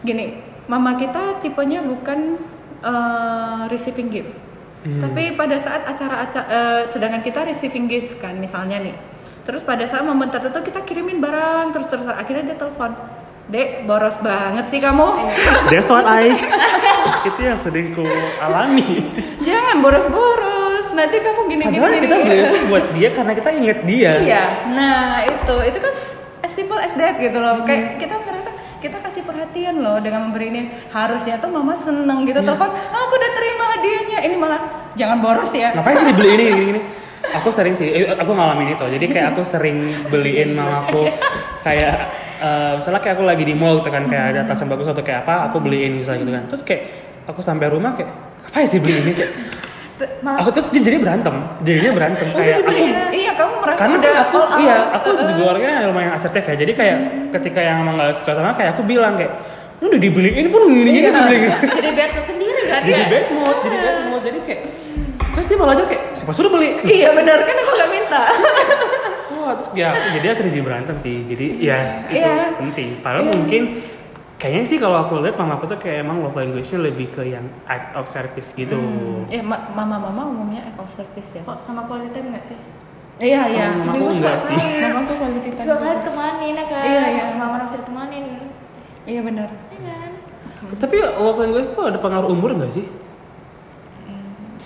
[0.00, 2.40] gini mama kita tipenya bukan
[2.80, 4.32] eh, receiving gift.
[4.78, 5.02] Hmm.
[5.02, 8.94] tapi pada saat acara-acara sedangkan kita receiving gift kan misalnya nih.
[9.42, 12.94] Terus pada saat momen tertentu kita kirimin barang terus terus akhirnya dia telepon
[13.46, 15.06] dek boros banget sih kamu
[15.70, 16.34] that's what I
[17.22, 18.02] itu yang sering ku
[18.42, 19.06] alami.
[19.42, 23.48] jangan boros-boros nanti kamu gini gini Padahal gini kita beli itu buat dia karena kita
[23.52, 24.12] inget dia.
[24.18, 24.44] Iya.
[24.72, 25.92] Nah itu itu kan
[26.42, 27.62] as simple as that gitu loh.
[27.68, 30.62] Kayak kita ngerasa kita kasih perhatian loh dengan memberi ini.
[30.90, 32.40] Harusnya tuh mama seneng gitu.
[32.40, 34.18] Telepon, "Ah, aku udah terima hadiahnya.
[34.24, 34.60] Ini malah
[34.96, 35.76] jangan boros ya.
[35.76, 36.80] Ngapain sih dibeli ini gini, gini?
[37.42, 38.84] Aku sering sih, eh, aku ngalamin itu.
[38.86, 41.12] Jadi kayak aku sering beliin mamaku
[41.60, 44.86] kayak eh, misalnya kayak aku lagi di mall gitu kan kayak ada tas yang bagus
[44.88, 46.42] atau kayak apa, aku beliin misalnya gitu kan.
[46.48, 46.82] Terus kayak
[47.26, 48.10] aku sampai rumah kayak
[48.46, 49.12] apa sih beli ini?
[49.12, 49.32] Kayak
[50.20, 52.26] malah aku terus jadi berantem, jadinya berantem.
[52.28, 52.72] Udah kayak aku.
[53.16, 56.54] Iya, kamu merasa karena udah aku all iya aku juga orangnya lumayan asertif ya.
[56.54, 56.98] Jadi kayak
[57.32, 59.32] ketika yang emang gak sesuai sama kayak aku bilang kayak
[59.76, 61.12] lu udah dibeliin pun gini gini Iya.
[61.12, 61.52] dibeliin.
[61.80, 63.08] Jadi bad mood sendiri kan jadi ya?
[63.08, 64.22] bad mood jadi bad mood.
[64.24, 64.60] Jadi kayak
[65.32, 66.70] terus dia malah aja kayak siapa suruh beli?
[66.82, 67.38] Iya benar.
[67.44, 68.22] Kan aku gak minta.
[69.54, 71.16] Terus ya jadi akhirnya jadi berantem sih.
[71.22, 72.54] Jadi ya itu Iya.
[72.54, 72.88] penting.
[72.98, 73.32] Padahal Iya.
[73.32, 73.62] mungkin
[74.36, 77.46] kayaknya sih kalau aku lihat mama aku tuh kayak emang love language-nya lebih ke yang
[77.64, 78.76] act of service gitu.
[79.26, 81.42] Ya ma- mama-mama umumnya eco service ya.
[81.42, 82.58] kok sama quality time nggak sih
[83.16, 83.66] Iya iya.
[83.72, 84.60] Oh, mama Ibu suka sih.
[84.82, 85.62] Mama tuh quality time.
[85.62, 87.24] suka kalian temanin ya kan Iya, iya.
[87.32, 88.24] mama harus ditemanin
[89.04, 89.48] Iya benar.
[89.72, 90.12] ya kan
[90.76, 92.84] Tapi love language tuh ada pengaruh umur nggak sih?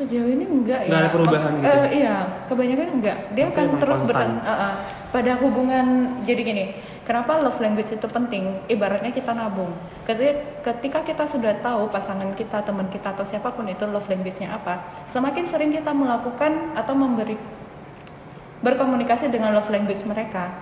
[0.00, 0.90] Sejauh ini enggak ya.
[0.90, 1.68] Nggak ada perubahan Ke- gitu?
[1.68, 2.16] eh, iya,
[2.48, 3.18] kebanyakan enggak.
[3.36, 4.08] Dia akan terus konstan.
[4.08, 4.74] bertan eh, eh.
[5.12, 5.86] pada hubungan
[6.24, 6.64] jadi gini.
[7.04, 8.64] Kenapa love language itu penting?
[8.70, 9.74] Ibaratnya kita nabung.
[10.06, 15.04] Ketika, kita sudah tahu pasangan kita, teman kita atau siapa pun itu love language-nya apa,
[15.10, 17.34] semakin sering kita melakukan atau memberi
[18.62, 20.54] berkomunikasi dengan love language mereka,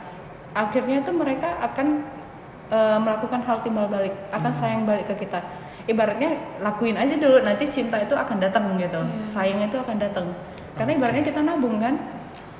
[0.56, 2.02] akhirnya tuh mereka akan
[2.72, 5.44] eh, melakukan hal timbal balik, akan sayang balik ke kita.
[5.88, 10.28] Ibaratnya lakuin aja dulu, nanti cinta itu akan datang gitu, sayang itu akan datang.
[10.76, 11.96] Karena ibaratnya kita nabung kan,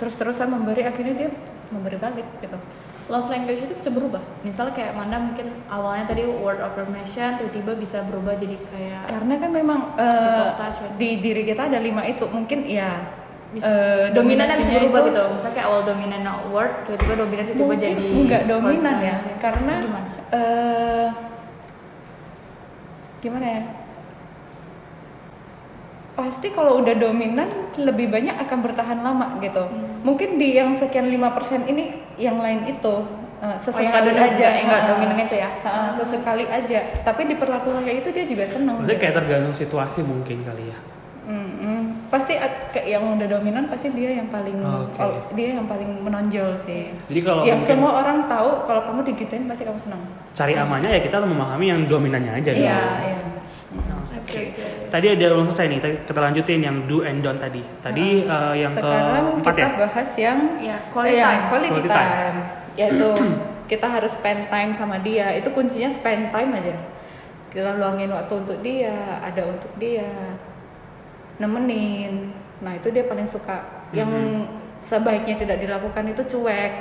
[0.01, 1.31] terus-terusan memberi, akhirnya dia
[1.69, 2.57] memberi balik gitu.
[3.09, 7.73] love language itu bisa berubah misal kayak Manda mungkin awalnya tadi word of affirmation tiba-tiba
[7.73, 10.91] bisa berubah jadi kayak Karena kan memang eh, touch, kan?
[11.01, 13.01] di diri kita ada lima itu, mungkin ya
[13.49, 16.21] bisa, eh, dominannya bisa dominasinya berubah itu- gitu misalnya kayak awal dominan
[16.53, 19.41] word tiba-tiba dominan tiba-tiba jadi nggak dominan ya dominan.
[19.41, 21.07] karena gimana eh
[23.19, 23.63] gimana ya
[26.15, 30.03] pasti kalau udah dominan lebih banyak akan bertahan lama gitu Hmm.
[30.03, 31.83] mungkin di yang sekian 5% ini
[32.19, 32.95] yang lain itu
[33.39, 35.47] eh, sesekali Oh, aja yang nggak dominan itu ya?
[35.95, 40.75] sesekali aja tapi diperlakukan kayak itu dia juga seneng Berarti kayak tergantung situasi mungkin kali
[40.75, 40.79] ya.
[42.09, 42.33] Pasti
[42.83, 44.97] yang udah dominan pasti dia yang paling Oke.
[44.97, 49.01] kalau- dia yang paling menonjol sih Jadi kalau yang mungkin semua orang tahu kalau kamu
[49.05, 53.19] digituin pasti kamu senang cari amannya ya kita memahami yang dominannya aja iya iya
[54.19, 54.53] Oke.
[54.89, 57.65] Tadi ada belum selesai nih, tadi kita lanjutin yang do and don't tadi.
[57.81, 59.77] Tadi eh, yang sekarang keempat kita ya.
[59.79, 62.09] bahas yang ya eh, quality yang time quality, Quality time.
[62.13, 62.39] time.
[62.77, 63.09] yaitu
[63.73, 66.77] kita harus spend time sama dia itu kuncinya spend time aja
[67.49, 70.09] kita luangin waktu untuk dia ada untuk dia
[71.39, 74.79] nemenin nah itu dia paling suka yang Mm-hmm.
[74.79, 76.73] sebaiknya tidak dilakukan itu cuek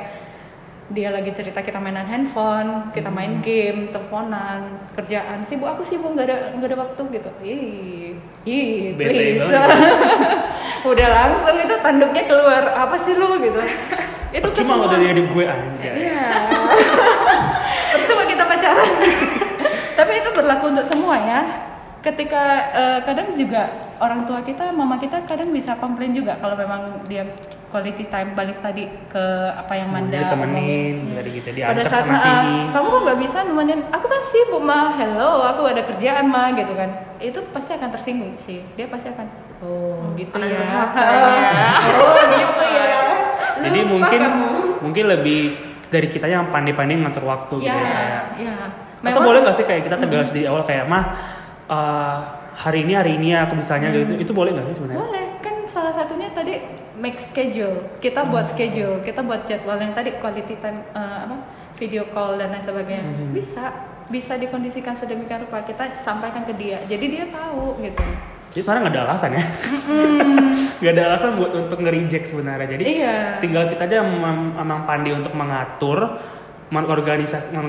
[0.88, 3.16] dia lagi cerita kita mainan handphone kita Mm-hmm.
[3.16, 4.60] main game teleponan
[4.94, 8.12] kerjaan sibuk aku sibuk nggak ada nggak ada waktu gitu ih
[8.44, 9.78] ih please banget.
[10.90, 13.62] udah langsung itu tanduknya keluar apa sih lu gitu
[14.28, 15.92] itu Cuma udah jadi gue aja.
[15.96, 16.28] Iya.
[17.96, 18.92] Percuma kita pacaran.
[19.98, 21.42] Tapi itu berlaku untuk semua ya.
[22.04, 22.44] Ketika
[22.76, 27.26] eh, kadang juga orang tua kita, mama kita kadang bisa komplain juga kalau memang dia
[27.68, 30.54] quality time balik tadi ke apa yang Manda Dia omongin.
[30.54, 32.56] temenin, dari gitu Pada diantar saat sana "Ah, sini.
[32.70, 33.80] kamu kok nggak bisa nemenin?
[33.90, 34.88] Aku kan sibuk mah.
[34.94, 36.90] Hello, aku ada kerjaan mah gitu kan.
[37.18, 38.64] Itu pasti akan tersinggung sih.
[38.74, 39.28] Dia pasti akan
[39.60, 40.56] oh gitu ada ya.
[40.56, 41.04] durhaka
[41.98, 43.00] oh gitu ya.
[43.60, 44.48] Jadi Lupa mungkin kamu.
[44.80, 45.40] mungkin lebih
[45.88, 48.24] dari kita yang pandai-pandai ngatur waktu gitu Ya, ya kayak.
[48.38, 48.56] ya.
[49.04, 51.04] Atau boleh nggak sih kayak kita tegas di awal kayak mah
[51.68, 52.18] eh,
[52.58, 54.98] hari ini hari ini aku bisanya gitu itu boleh nggak sih sebenarnya?
[55.00, 56.58] Boleh, kan salah satunya tadi
[56.98, 57.86] make schedule.
[57.98, 61.38] Kita buat schedule, kita buat jadwal yang tadi quality time eh, apa?
[61.78, 63.06] video call dan lain sebagainya.
[63.06, 63.38] Mhm.
[63.38, 63.70] Bisa
[64.10, 66.82] bisa dikondisikan sedemikian rupa kita sampaikan ke dia.
[66.90, 68.02] Jadi dia tahu gitu.
[68.50, 69.44] Jadi sebenarnya nggak ada alasan ya,
[70.82, 72.66] nggak ada alasan buat untuk nge-reject sebenarnya.
[72.66, 73.38] Jadi Iya.
[73.38, 76.18] tinggal kita aja mem- memang pandai untuk mengatur
[76.74, 77.54] mengorganisasi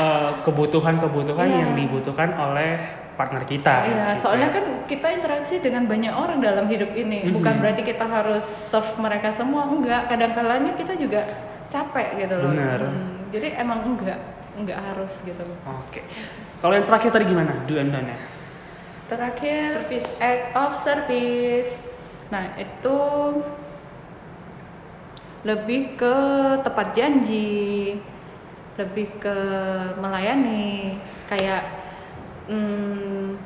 [0.00, 1.58] eh, kebutuhan-kebutuhan Iya.
[1.60, 2.80] yang dibutuhkan oleh
[3.14, 3.84] partner kita.
[3.84, 4.54] Iya, gitu soalnya ya.
[4.56, 7.28] kan kita interaksi dengan banyak orang dalam hidup ini.
[7.28, 7.36] Mhm.
[7.36, 10.08] Bukan berarti kita harus serve mereka semua, enggak.
[10.08, 11.28] Kadang-kalanya kita juga
[11.68, 12.50] capek gitu loh.
[12.50, 12.80] Bener.
[12.80, 14.16] Hmm, jadi emang enggak,
[14.56, 15.58] enggak harus gitu loh.
[15.84, 16.00] Oke.
[16.58, 17.52] Kalau yang terakhir tadi gimana?
[17.68, 18.18] Do and don't ya?
[19.06, 20.10] Terakhir, Service.
[20.22, 21.72] act of service.
[22.30, 22.98] Nah, itu
[25.40, 26.16] lebih ke
[26.60, 27.96] tepat janji,
[28.80, 29.36] lebih ke
[30.00, 30.96] melayani.
[31.28, 31.62] Kayak
[32.48, 33.36] hmm,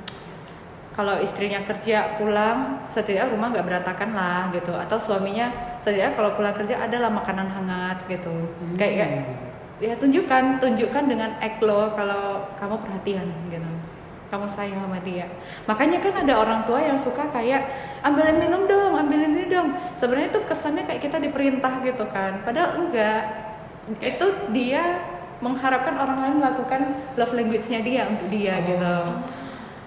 [0.95, 4.71] kalau istrinya kerja pulang, setidaknya rumah nggak berantakan lah gitu.
[4.71, 8.33] Atau suaminya setidaknya kalau pulang kerja adalah makanan hangat gitu.
[8.79, 9.13] Kayak kayak
[9.83, 13.71] ya tunjukkan tunjukkan dengan act lo kalau kamu perhatian gitu
[14.31, 15.27] kamu sayang sama dia
[15.67, 17.71] makanya kan ada orang tua yang suka kayak
[18.03, 22.83] ambilin minum dong ambilin ini dong sebenarnya itu kesannya kayak kita diperintah gitu kan padahal
[22.83, 23.23] enggak
[24.01, 24.83] itu dia
[25.43, 26.81] mengharapkan orang lain melakukan
[27.19, 28.97] love language-nya dia untuk dia gitu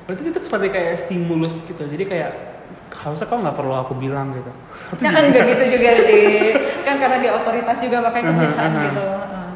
[0.08, 1.84] Berarti itu seperti kayak stimulus gitu.
[1.84, 2.32] Jadi kayak
[2.88, 4.48] harusnya kau nggak perlu aku bilang gitu.
[5.04, 6.56] nah, enggak gitu juga sih
[6.88, 8.84] kan karena dia otoritas juga makanya kebiasaan aha.
[8.88, 9.50] gitu Heeh.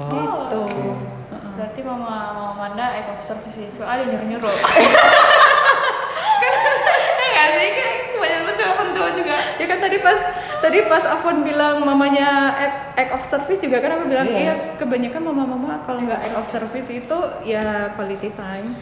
[0.00, 0.60] Oh, gitu.
[0.64, 1.50] Heeh.
[1.60, 4.56] Berarti mama mama Manda act of service itu ada nyuruh nyuruh.
[7.18, 9.36] Enggak sih, kan kebanyakan betul orang tua juga.
[9.57, 10.18] Ya kan tadi pas
[10.58, 14.40] tadi pas Afwan bilang mamanya act, act of service juga kan aku bilang Iya.
[14.40, 18.72] iya kebanyakan mama-mama kalau nggak act of service itu ya quality time.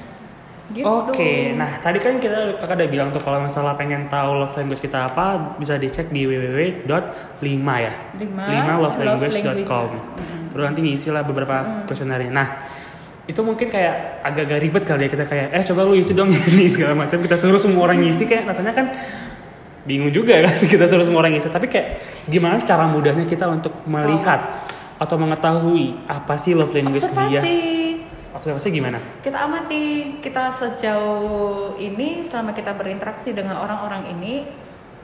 [0.67, 0.83] Gitu.
[0.83, 4.83] Oke, nah tadi kan kita kakak udah bilang tuh kalau misalnya pengen tahu love language
[4.83, 9.63] kita apa bisa dicek di www.lima ya, Lima, lovelanguage.com.
[9.63, 10.51] lovelanguage.
[10.51, 12.35] Baru nanti ngisi lah beberapa kuesionernya.
[12.35, 12.49] Nah
[13.27, 16.67] itu mungkin kayak agak-agak ribet kali ya kita kayak eh coba lu isi dong ini
[16.67, 18.87] segala macam kita suruh semua orang ngisi kayak katanya kan
[19.87, 23.73] bingung juga kan kita suruh semua orang ngisi tapi kayak gimana cara mudahnya kita untuk
[23.87, 24.67] melihat
[24.99, 27.57] atau mengetahui apa sih love language dia Observasi.
[28.35, 29.85] observasi gimana Kita amati
[30.21, 34.45] kita sejauh ini selama kita berinteraksi dengan orang-orang ini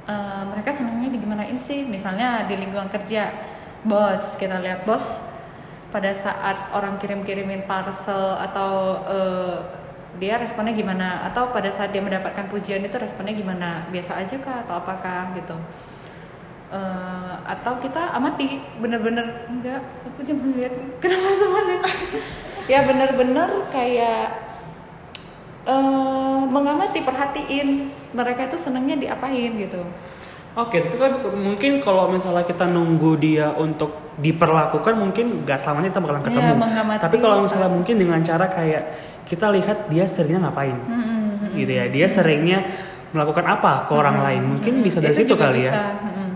[0.09, 1.85] eh, mereka senangnya di gimanain sih?
[1.85, 3.33] Misalnya di lingkungan kerja,
[3.85, 5.05] bos kita lihat bos
[5.93, 9.82] pada saat orang kirim-kirimin parcel atau eh,
[10.21, 11.25] dia responnya gimana?
[11.29, 13.89] Atau pada saat dia mendapatkan pujian itu responnya gimana?
[13.89, 15.57] Biasa aja kah atau apakah gitu?
[16.73, 20.73] Eh, atau kita amati bener-bener enggak aku cuma lihat
[21.05, 21.85] kenapa semuanya
[22.73, 24.41] ya bener-bener kayak
[25.69, 29.85] eh mengamati perhatiin mereka itu senangnya diapain gitu
[30.53, 36.01] Oke, tapi kan mungkin kalau misalnya kita nunggu dia untuk diperlakukan mungkin gak selamanya kita
[36.05, 36.45] bakalan ketemu.
[36.45, 38.85] Iya, mengamati tapi kalau misalnya mungkin dengan cara kayak
[39.33, 41.57] kita lihat dia seringnya ngapain, Mm-mm.
[41.57, 41.89] gitu ya.
[41.89, 42.69] Dia seringnya
[43.11, 45.73] melakukan apa ke orang lain, mungkin bisa dari Itu situ kali ya.
[45.73, 46.29] bisa, mm-mm.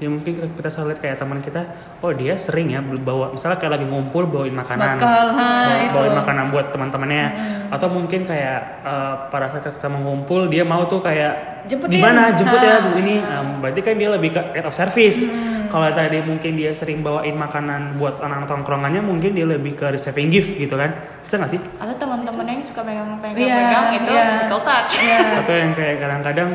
[0.00, 1.60] Ya mungkin kita, kita selalu lihat kayak teman kita,
[2.00, 5.92] oh dia sering ya bawa, misalnya kayak lagi ngumpul bawain makanan, Bekal, ha, bawa- itu.
[5.92, 7.24] bawain makanan buat teman-temannya,
[7.68, 11.92] atau mungkin kayak eh, pada saat kita mau ngumpul dia mau tuh kayak Jemputin.
[11.92, 15.20] di mana jemput ya ini, Nah, berarti kan dia lebih ke of service.
[15.20, 15.59] Hmm.
[15.70, 20.28] Kalau tadi mungkin dia sering bawain makanan buat anak-anak tongkrongannya, mungkin dia lebih ke receiving
[20.28, 20.90] gift gitu kan,
[21.22, 21.60] bisa nggak sih?
[21.78, 24.24] Ada teman-teman yang suka pegang-pegang Iya, pegang itu iya.
[24.34, 24.92] physical touch.
[25.38, 26.48] Atau yang kayak kadang-kadang,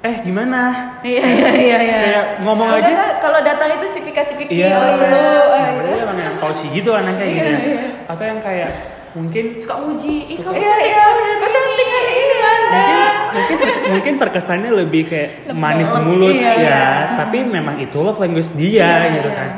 [0.00, 0.60] eh gimana?
[1.02, 2.86] iya iya iya iya Kayak ngomong aja.
[2.86, 5.90] enggak, kalau datang itu cipika-cipiki Iya, oh dulu ah, Berarti itu.
[6.00, 7.60] emang yang touchy gitu anaknya gitu Iya, ya.
[7.66, 7.82] iya.
[8.06, 8.70] Atau yang kayak
[9.10, 11.04] mungkin Suka muji, ih kamu iya iya
[11.42, 11.88] cantik
[12.70, 12.98] mungkin
[13.36, 16.06] mungkin, mungkin terkesannya lebih kayak manis Lembut.
[16.22, 16.82] mulut Iya, ya, iya.
[17.18, 18.70] tapi memang itu love language dia
[19.06, 19.38] Iya, gitu iya.
[19.38, 19.48] kan.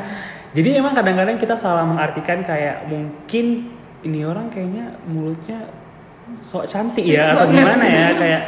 [0.53, 3.73] Jadi emang kadang-kadang kita salah mengartikan kayak mungkin
[4.05, 5.65] ini orang kayaknya mulutnya
[6.45, 8.41] sok cantik ya atau gimana ya kayak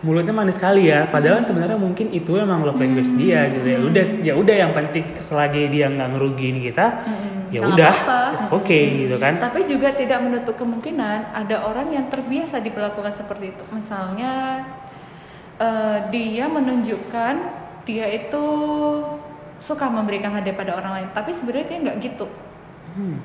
[0.00, 4.04] mulutnya manis sekali ya padahal sebenarnya mungkin itu emang love language dia gitu ya udah
[4.24, 7.04] ya udah yang penting selagi dia nggak ngerugiin kita
[7.50, 7.94] ya udah
[8.38, 13.52] it's okay gitu kan Tapi juga tidak menutup kemungkinan ada orang yang terbiasa diperlakukan seperti
[13.52, 13.64] itu.
[13.74, 14.64] Misalnya
[15.58, 17.34] eh, dia menunjukkan
[17.82, 18.44] dia itu
[19.60, 22.26] suka memberikan hadiah pada orang lain, tapi sebenarnya dia nggak gitu.
[22.96, 23.18] Hmm.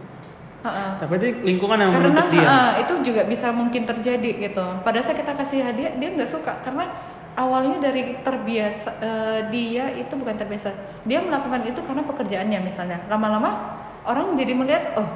[0.65, 0.91] Heeh.
[0.97, 4.65] tapi itu lingkungan yang Karena menuntut dia heeh, itu juga bisa mungkin terjadi gitu.
[4.81, 6.89] Pada saat kita kasih hadiah dia nggak suka karena
[7.37, 10.73] awalnya dari terbiasa eh, dia itu bukan terbiasa.
[11.05, 12.97] Dia melakukan itu karena pekerjaannya misalnya.
[13.05, 15.07] Lama-lama orang jadi melihat oh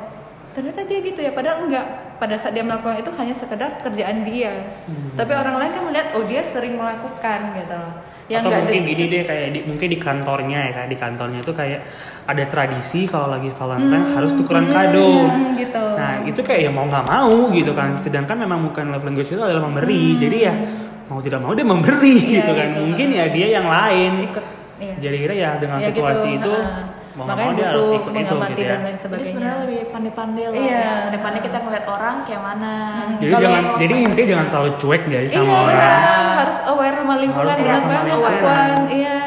[0.49, 1.87] ternyata dia gitu ya padahal enggak.
[2.19, 4.51] Pada saat dia melakukan itu hanya sekedar kerjaan dia.
[4.83, 5.15] Hmm.
[5.15, 7.93] Tapi orang lain kan melihat oh dia sering melakukan gitu loh.
[8.27, 11.49] Yang atau mungkin gini deh kayak di, mungkin di kantornya ya kan di kantornya itu
[11.49, 11.81] kayak
[12.27, 15.09] ada tradisi kalau lagi Valentine harus tukeran Hmm, kado
[15.57, 15.81] gitu.
[15.97, 19.41] nah itu kayak ya mau nggak mau gitu kan sedangkan memang bukan love language itu
[19.41, 20.53] adalah memberi jadi ya
[21.09, 22.29] mau tidak mau dia memberi Hmm.
[22.29, 22.79] Iya, gitu kan gitu.
[22.85, 24.45] mungkin ya dia yang lain ikut
[24.77, 24.93] iya.
[25.01, 26.53] jadi kira ya dengan Ya situasi gitu, itu.
[27.09, 28.69] Mau makanya mau dia harus butuh ikut itu mengamati gitu ya.
[28.69, 30.69] dan lain Jadi sebagainya sebenarnya lebih pandai-pandai lah Iya.
[30.69, 30.91] ya.
[31.01, 32.73] Pandai-pandai kita ngeliat orang kayak mana.
[33.17, 35.67] Jadi Kalau jangan, yang jadi intinya jangan terlalu cuek guys sama iya orang.
[35.67, 39.19] benar harus aware sama lingkungan Harus aware benar sama banget iya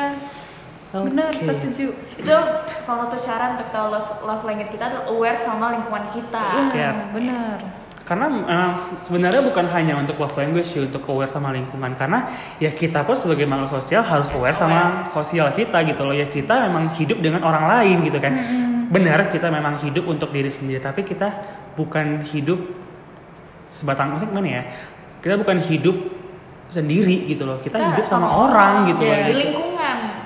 [0.92, 2.36] benar setuju itu
[2.78, 6.46] salah satu cara untuk tahu love, love language kita adalah aware sama lingkungan kita.
[6.70, 6.96] iya Yap.
[7.10, 7.56] benar
[8.02, 11.94] Karena eh, se- sebenarnya bukan hanya untuk love language sih, untuk aware sama lingkungan.
[11.94, 12.26] Karena
[12.58, 16.14] ya kita pun sebagai makhluk sosial harus aware sama sosial kita gitu loh.
[16.14, 18.34] Ya kita memang hidup dengan orang lain gitu kan.
[18.92, 21.32] Benar kita memang hidup untuk diri sendiri, tapi kita
[21.78, 22.60] bukan hidup
[23.70, 24.62] sebatang maksudnya gimana ya?
[25.24, 25.96] Kita bukan hidup
[26.68, 27.60] sendiri gitu loh.
[27.60, 29.20] Kita hidup sama, sama orang orang, gitu iya, loh.
[29.24, 29.71] Di lingkungan.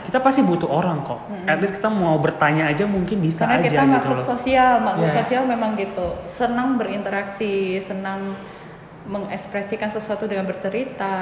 [0.06, 1.18] Kita pasti butuh orang kok.
[1.44, 4.26] At least kita mau bertanya aja mungkin bisa karena aja kita gitu makhluk loh.
[4.28, 5.16] sosial makhluk Yes.
[5.20, 8.38] sosial memang gitu senang berinteraksi senang
[9.04, 11.14] mengekspresikan sesuatu dengan bercerita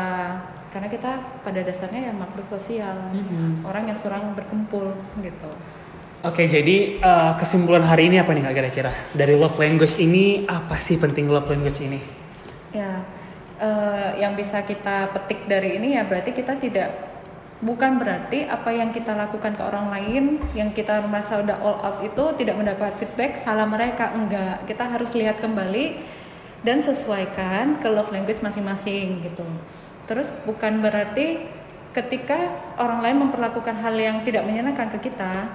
[0.69, 1.11] karena kita
[1.41, 3.63] pada dasarnya ya makhluk sosial Mhm.
[3.63, 5.51] orang yang surang berkumpul gitu
[6.23, 8.91] Oke, jadi eh, kesimpulan hari ini apa nih kak kira-kira?
[9.13, 12.01] Dari love language ini, apa sih penting love language ini?
[12.73, 13.05] ya
[13.57, 16.89] eh, yang bisa kita petik dari ini ya berarti kita tidak
[17.63, 20.25] bukan berarti apa yang kita lakukan ke orang lain
[20.59, 25.15] yang kita merasa udah all out itu tidak mendapat feedback salah mereka enggak kita harus
[25.15, 26.03] lihat kembali
[26.67, 29.47] dan sesuaikan ke love language masing-masing gitu
[30.11, 31.47] terus bukan berarti
[31.95, 35.47] ketika orang lain memperlakukan hal yang tidak menyenangkan ke kita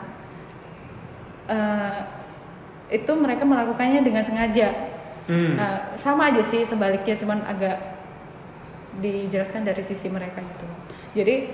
[1.52, 1.97] eh,
[2.89, 4.89] itu mereka melakukannya dengan sengaja
[5.30, 5.54] Hmm.
[5.54, 7.78] Nah, sama aja sih sebaliknya cuman agak
[8.97, 10.66] dijelaskan dari sisi mereka gitu.
[11.22, 11.54] Jadi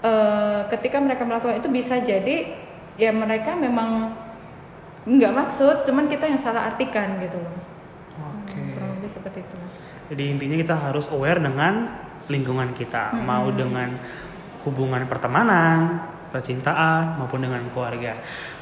[0.00, 2.56] eh, ketika mereka melakukan itu bisa jadi
[3.00, 4.12] ya mereka memang
[5.08, 7.56] nggak maksud, cuman kita yang salah artikan gitu loh.
[8.44, 8.60] Oke.
[8.76, 9.56] Kurang lebih seperti itu.
[10.12, 11.88] Jadi intinya kita harus aware dengan
[12.28, 13.96] lingkungan kita, mau dengan
[14.66, 18.18] hubungan pertemanan, percintaan maupun dengan keluarga.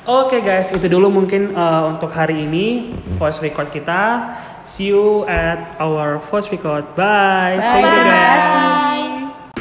[0.08, 4.32] Oke guys, itu dulu mungkin uh, untuk hari ini voice record kita.
[4.64, 6.84] See you at our voice record.
[6.92, 7.56] Bye.
[7.56, 8.44] Bye, Thank you guys.
[8.44, 9.17] kasih.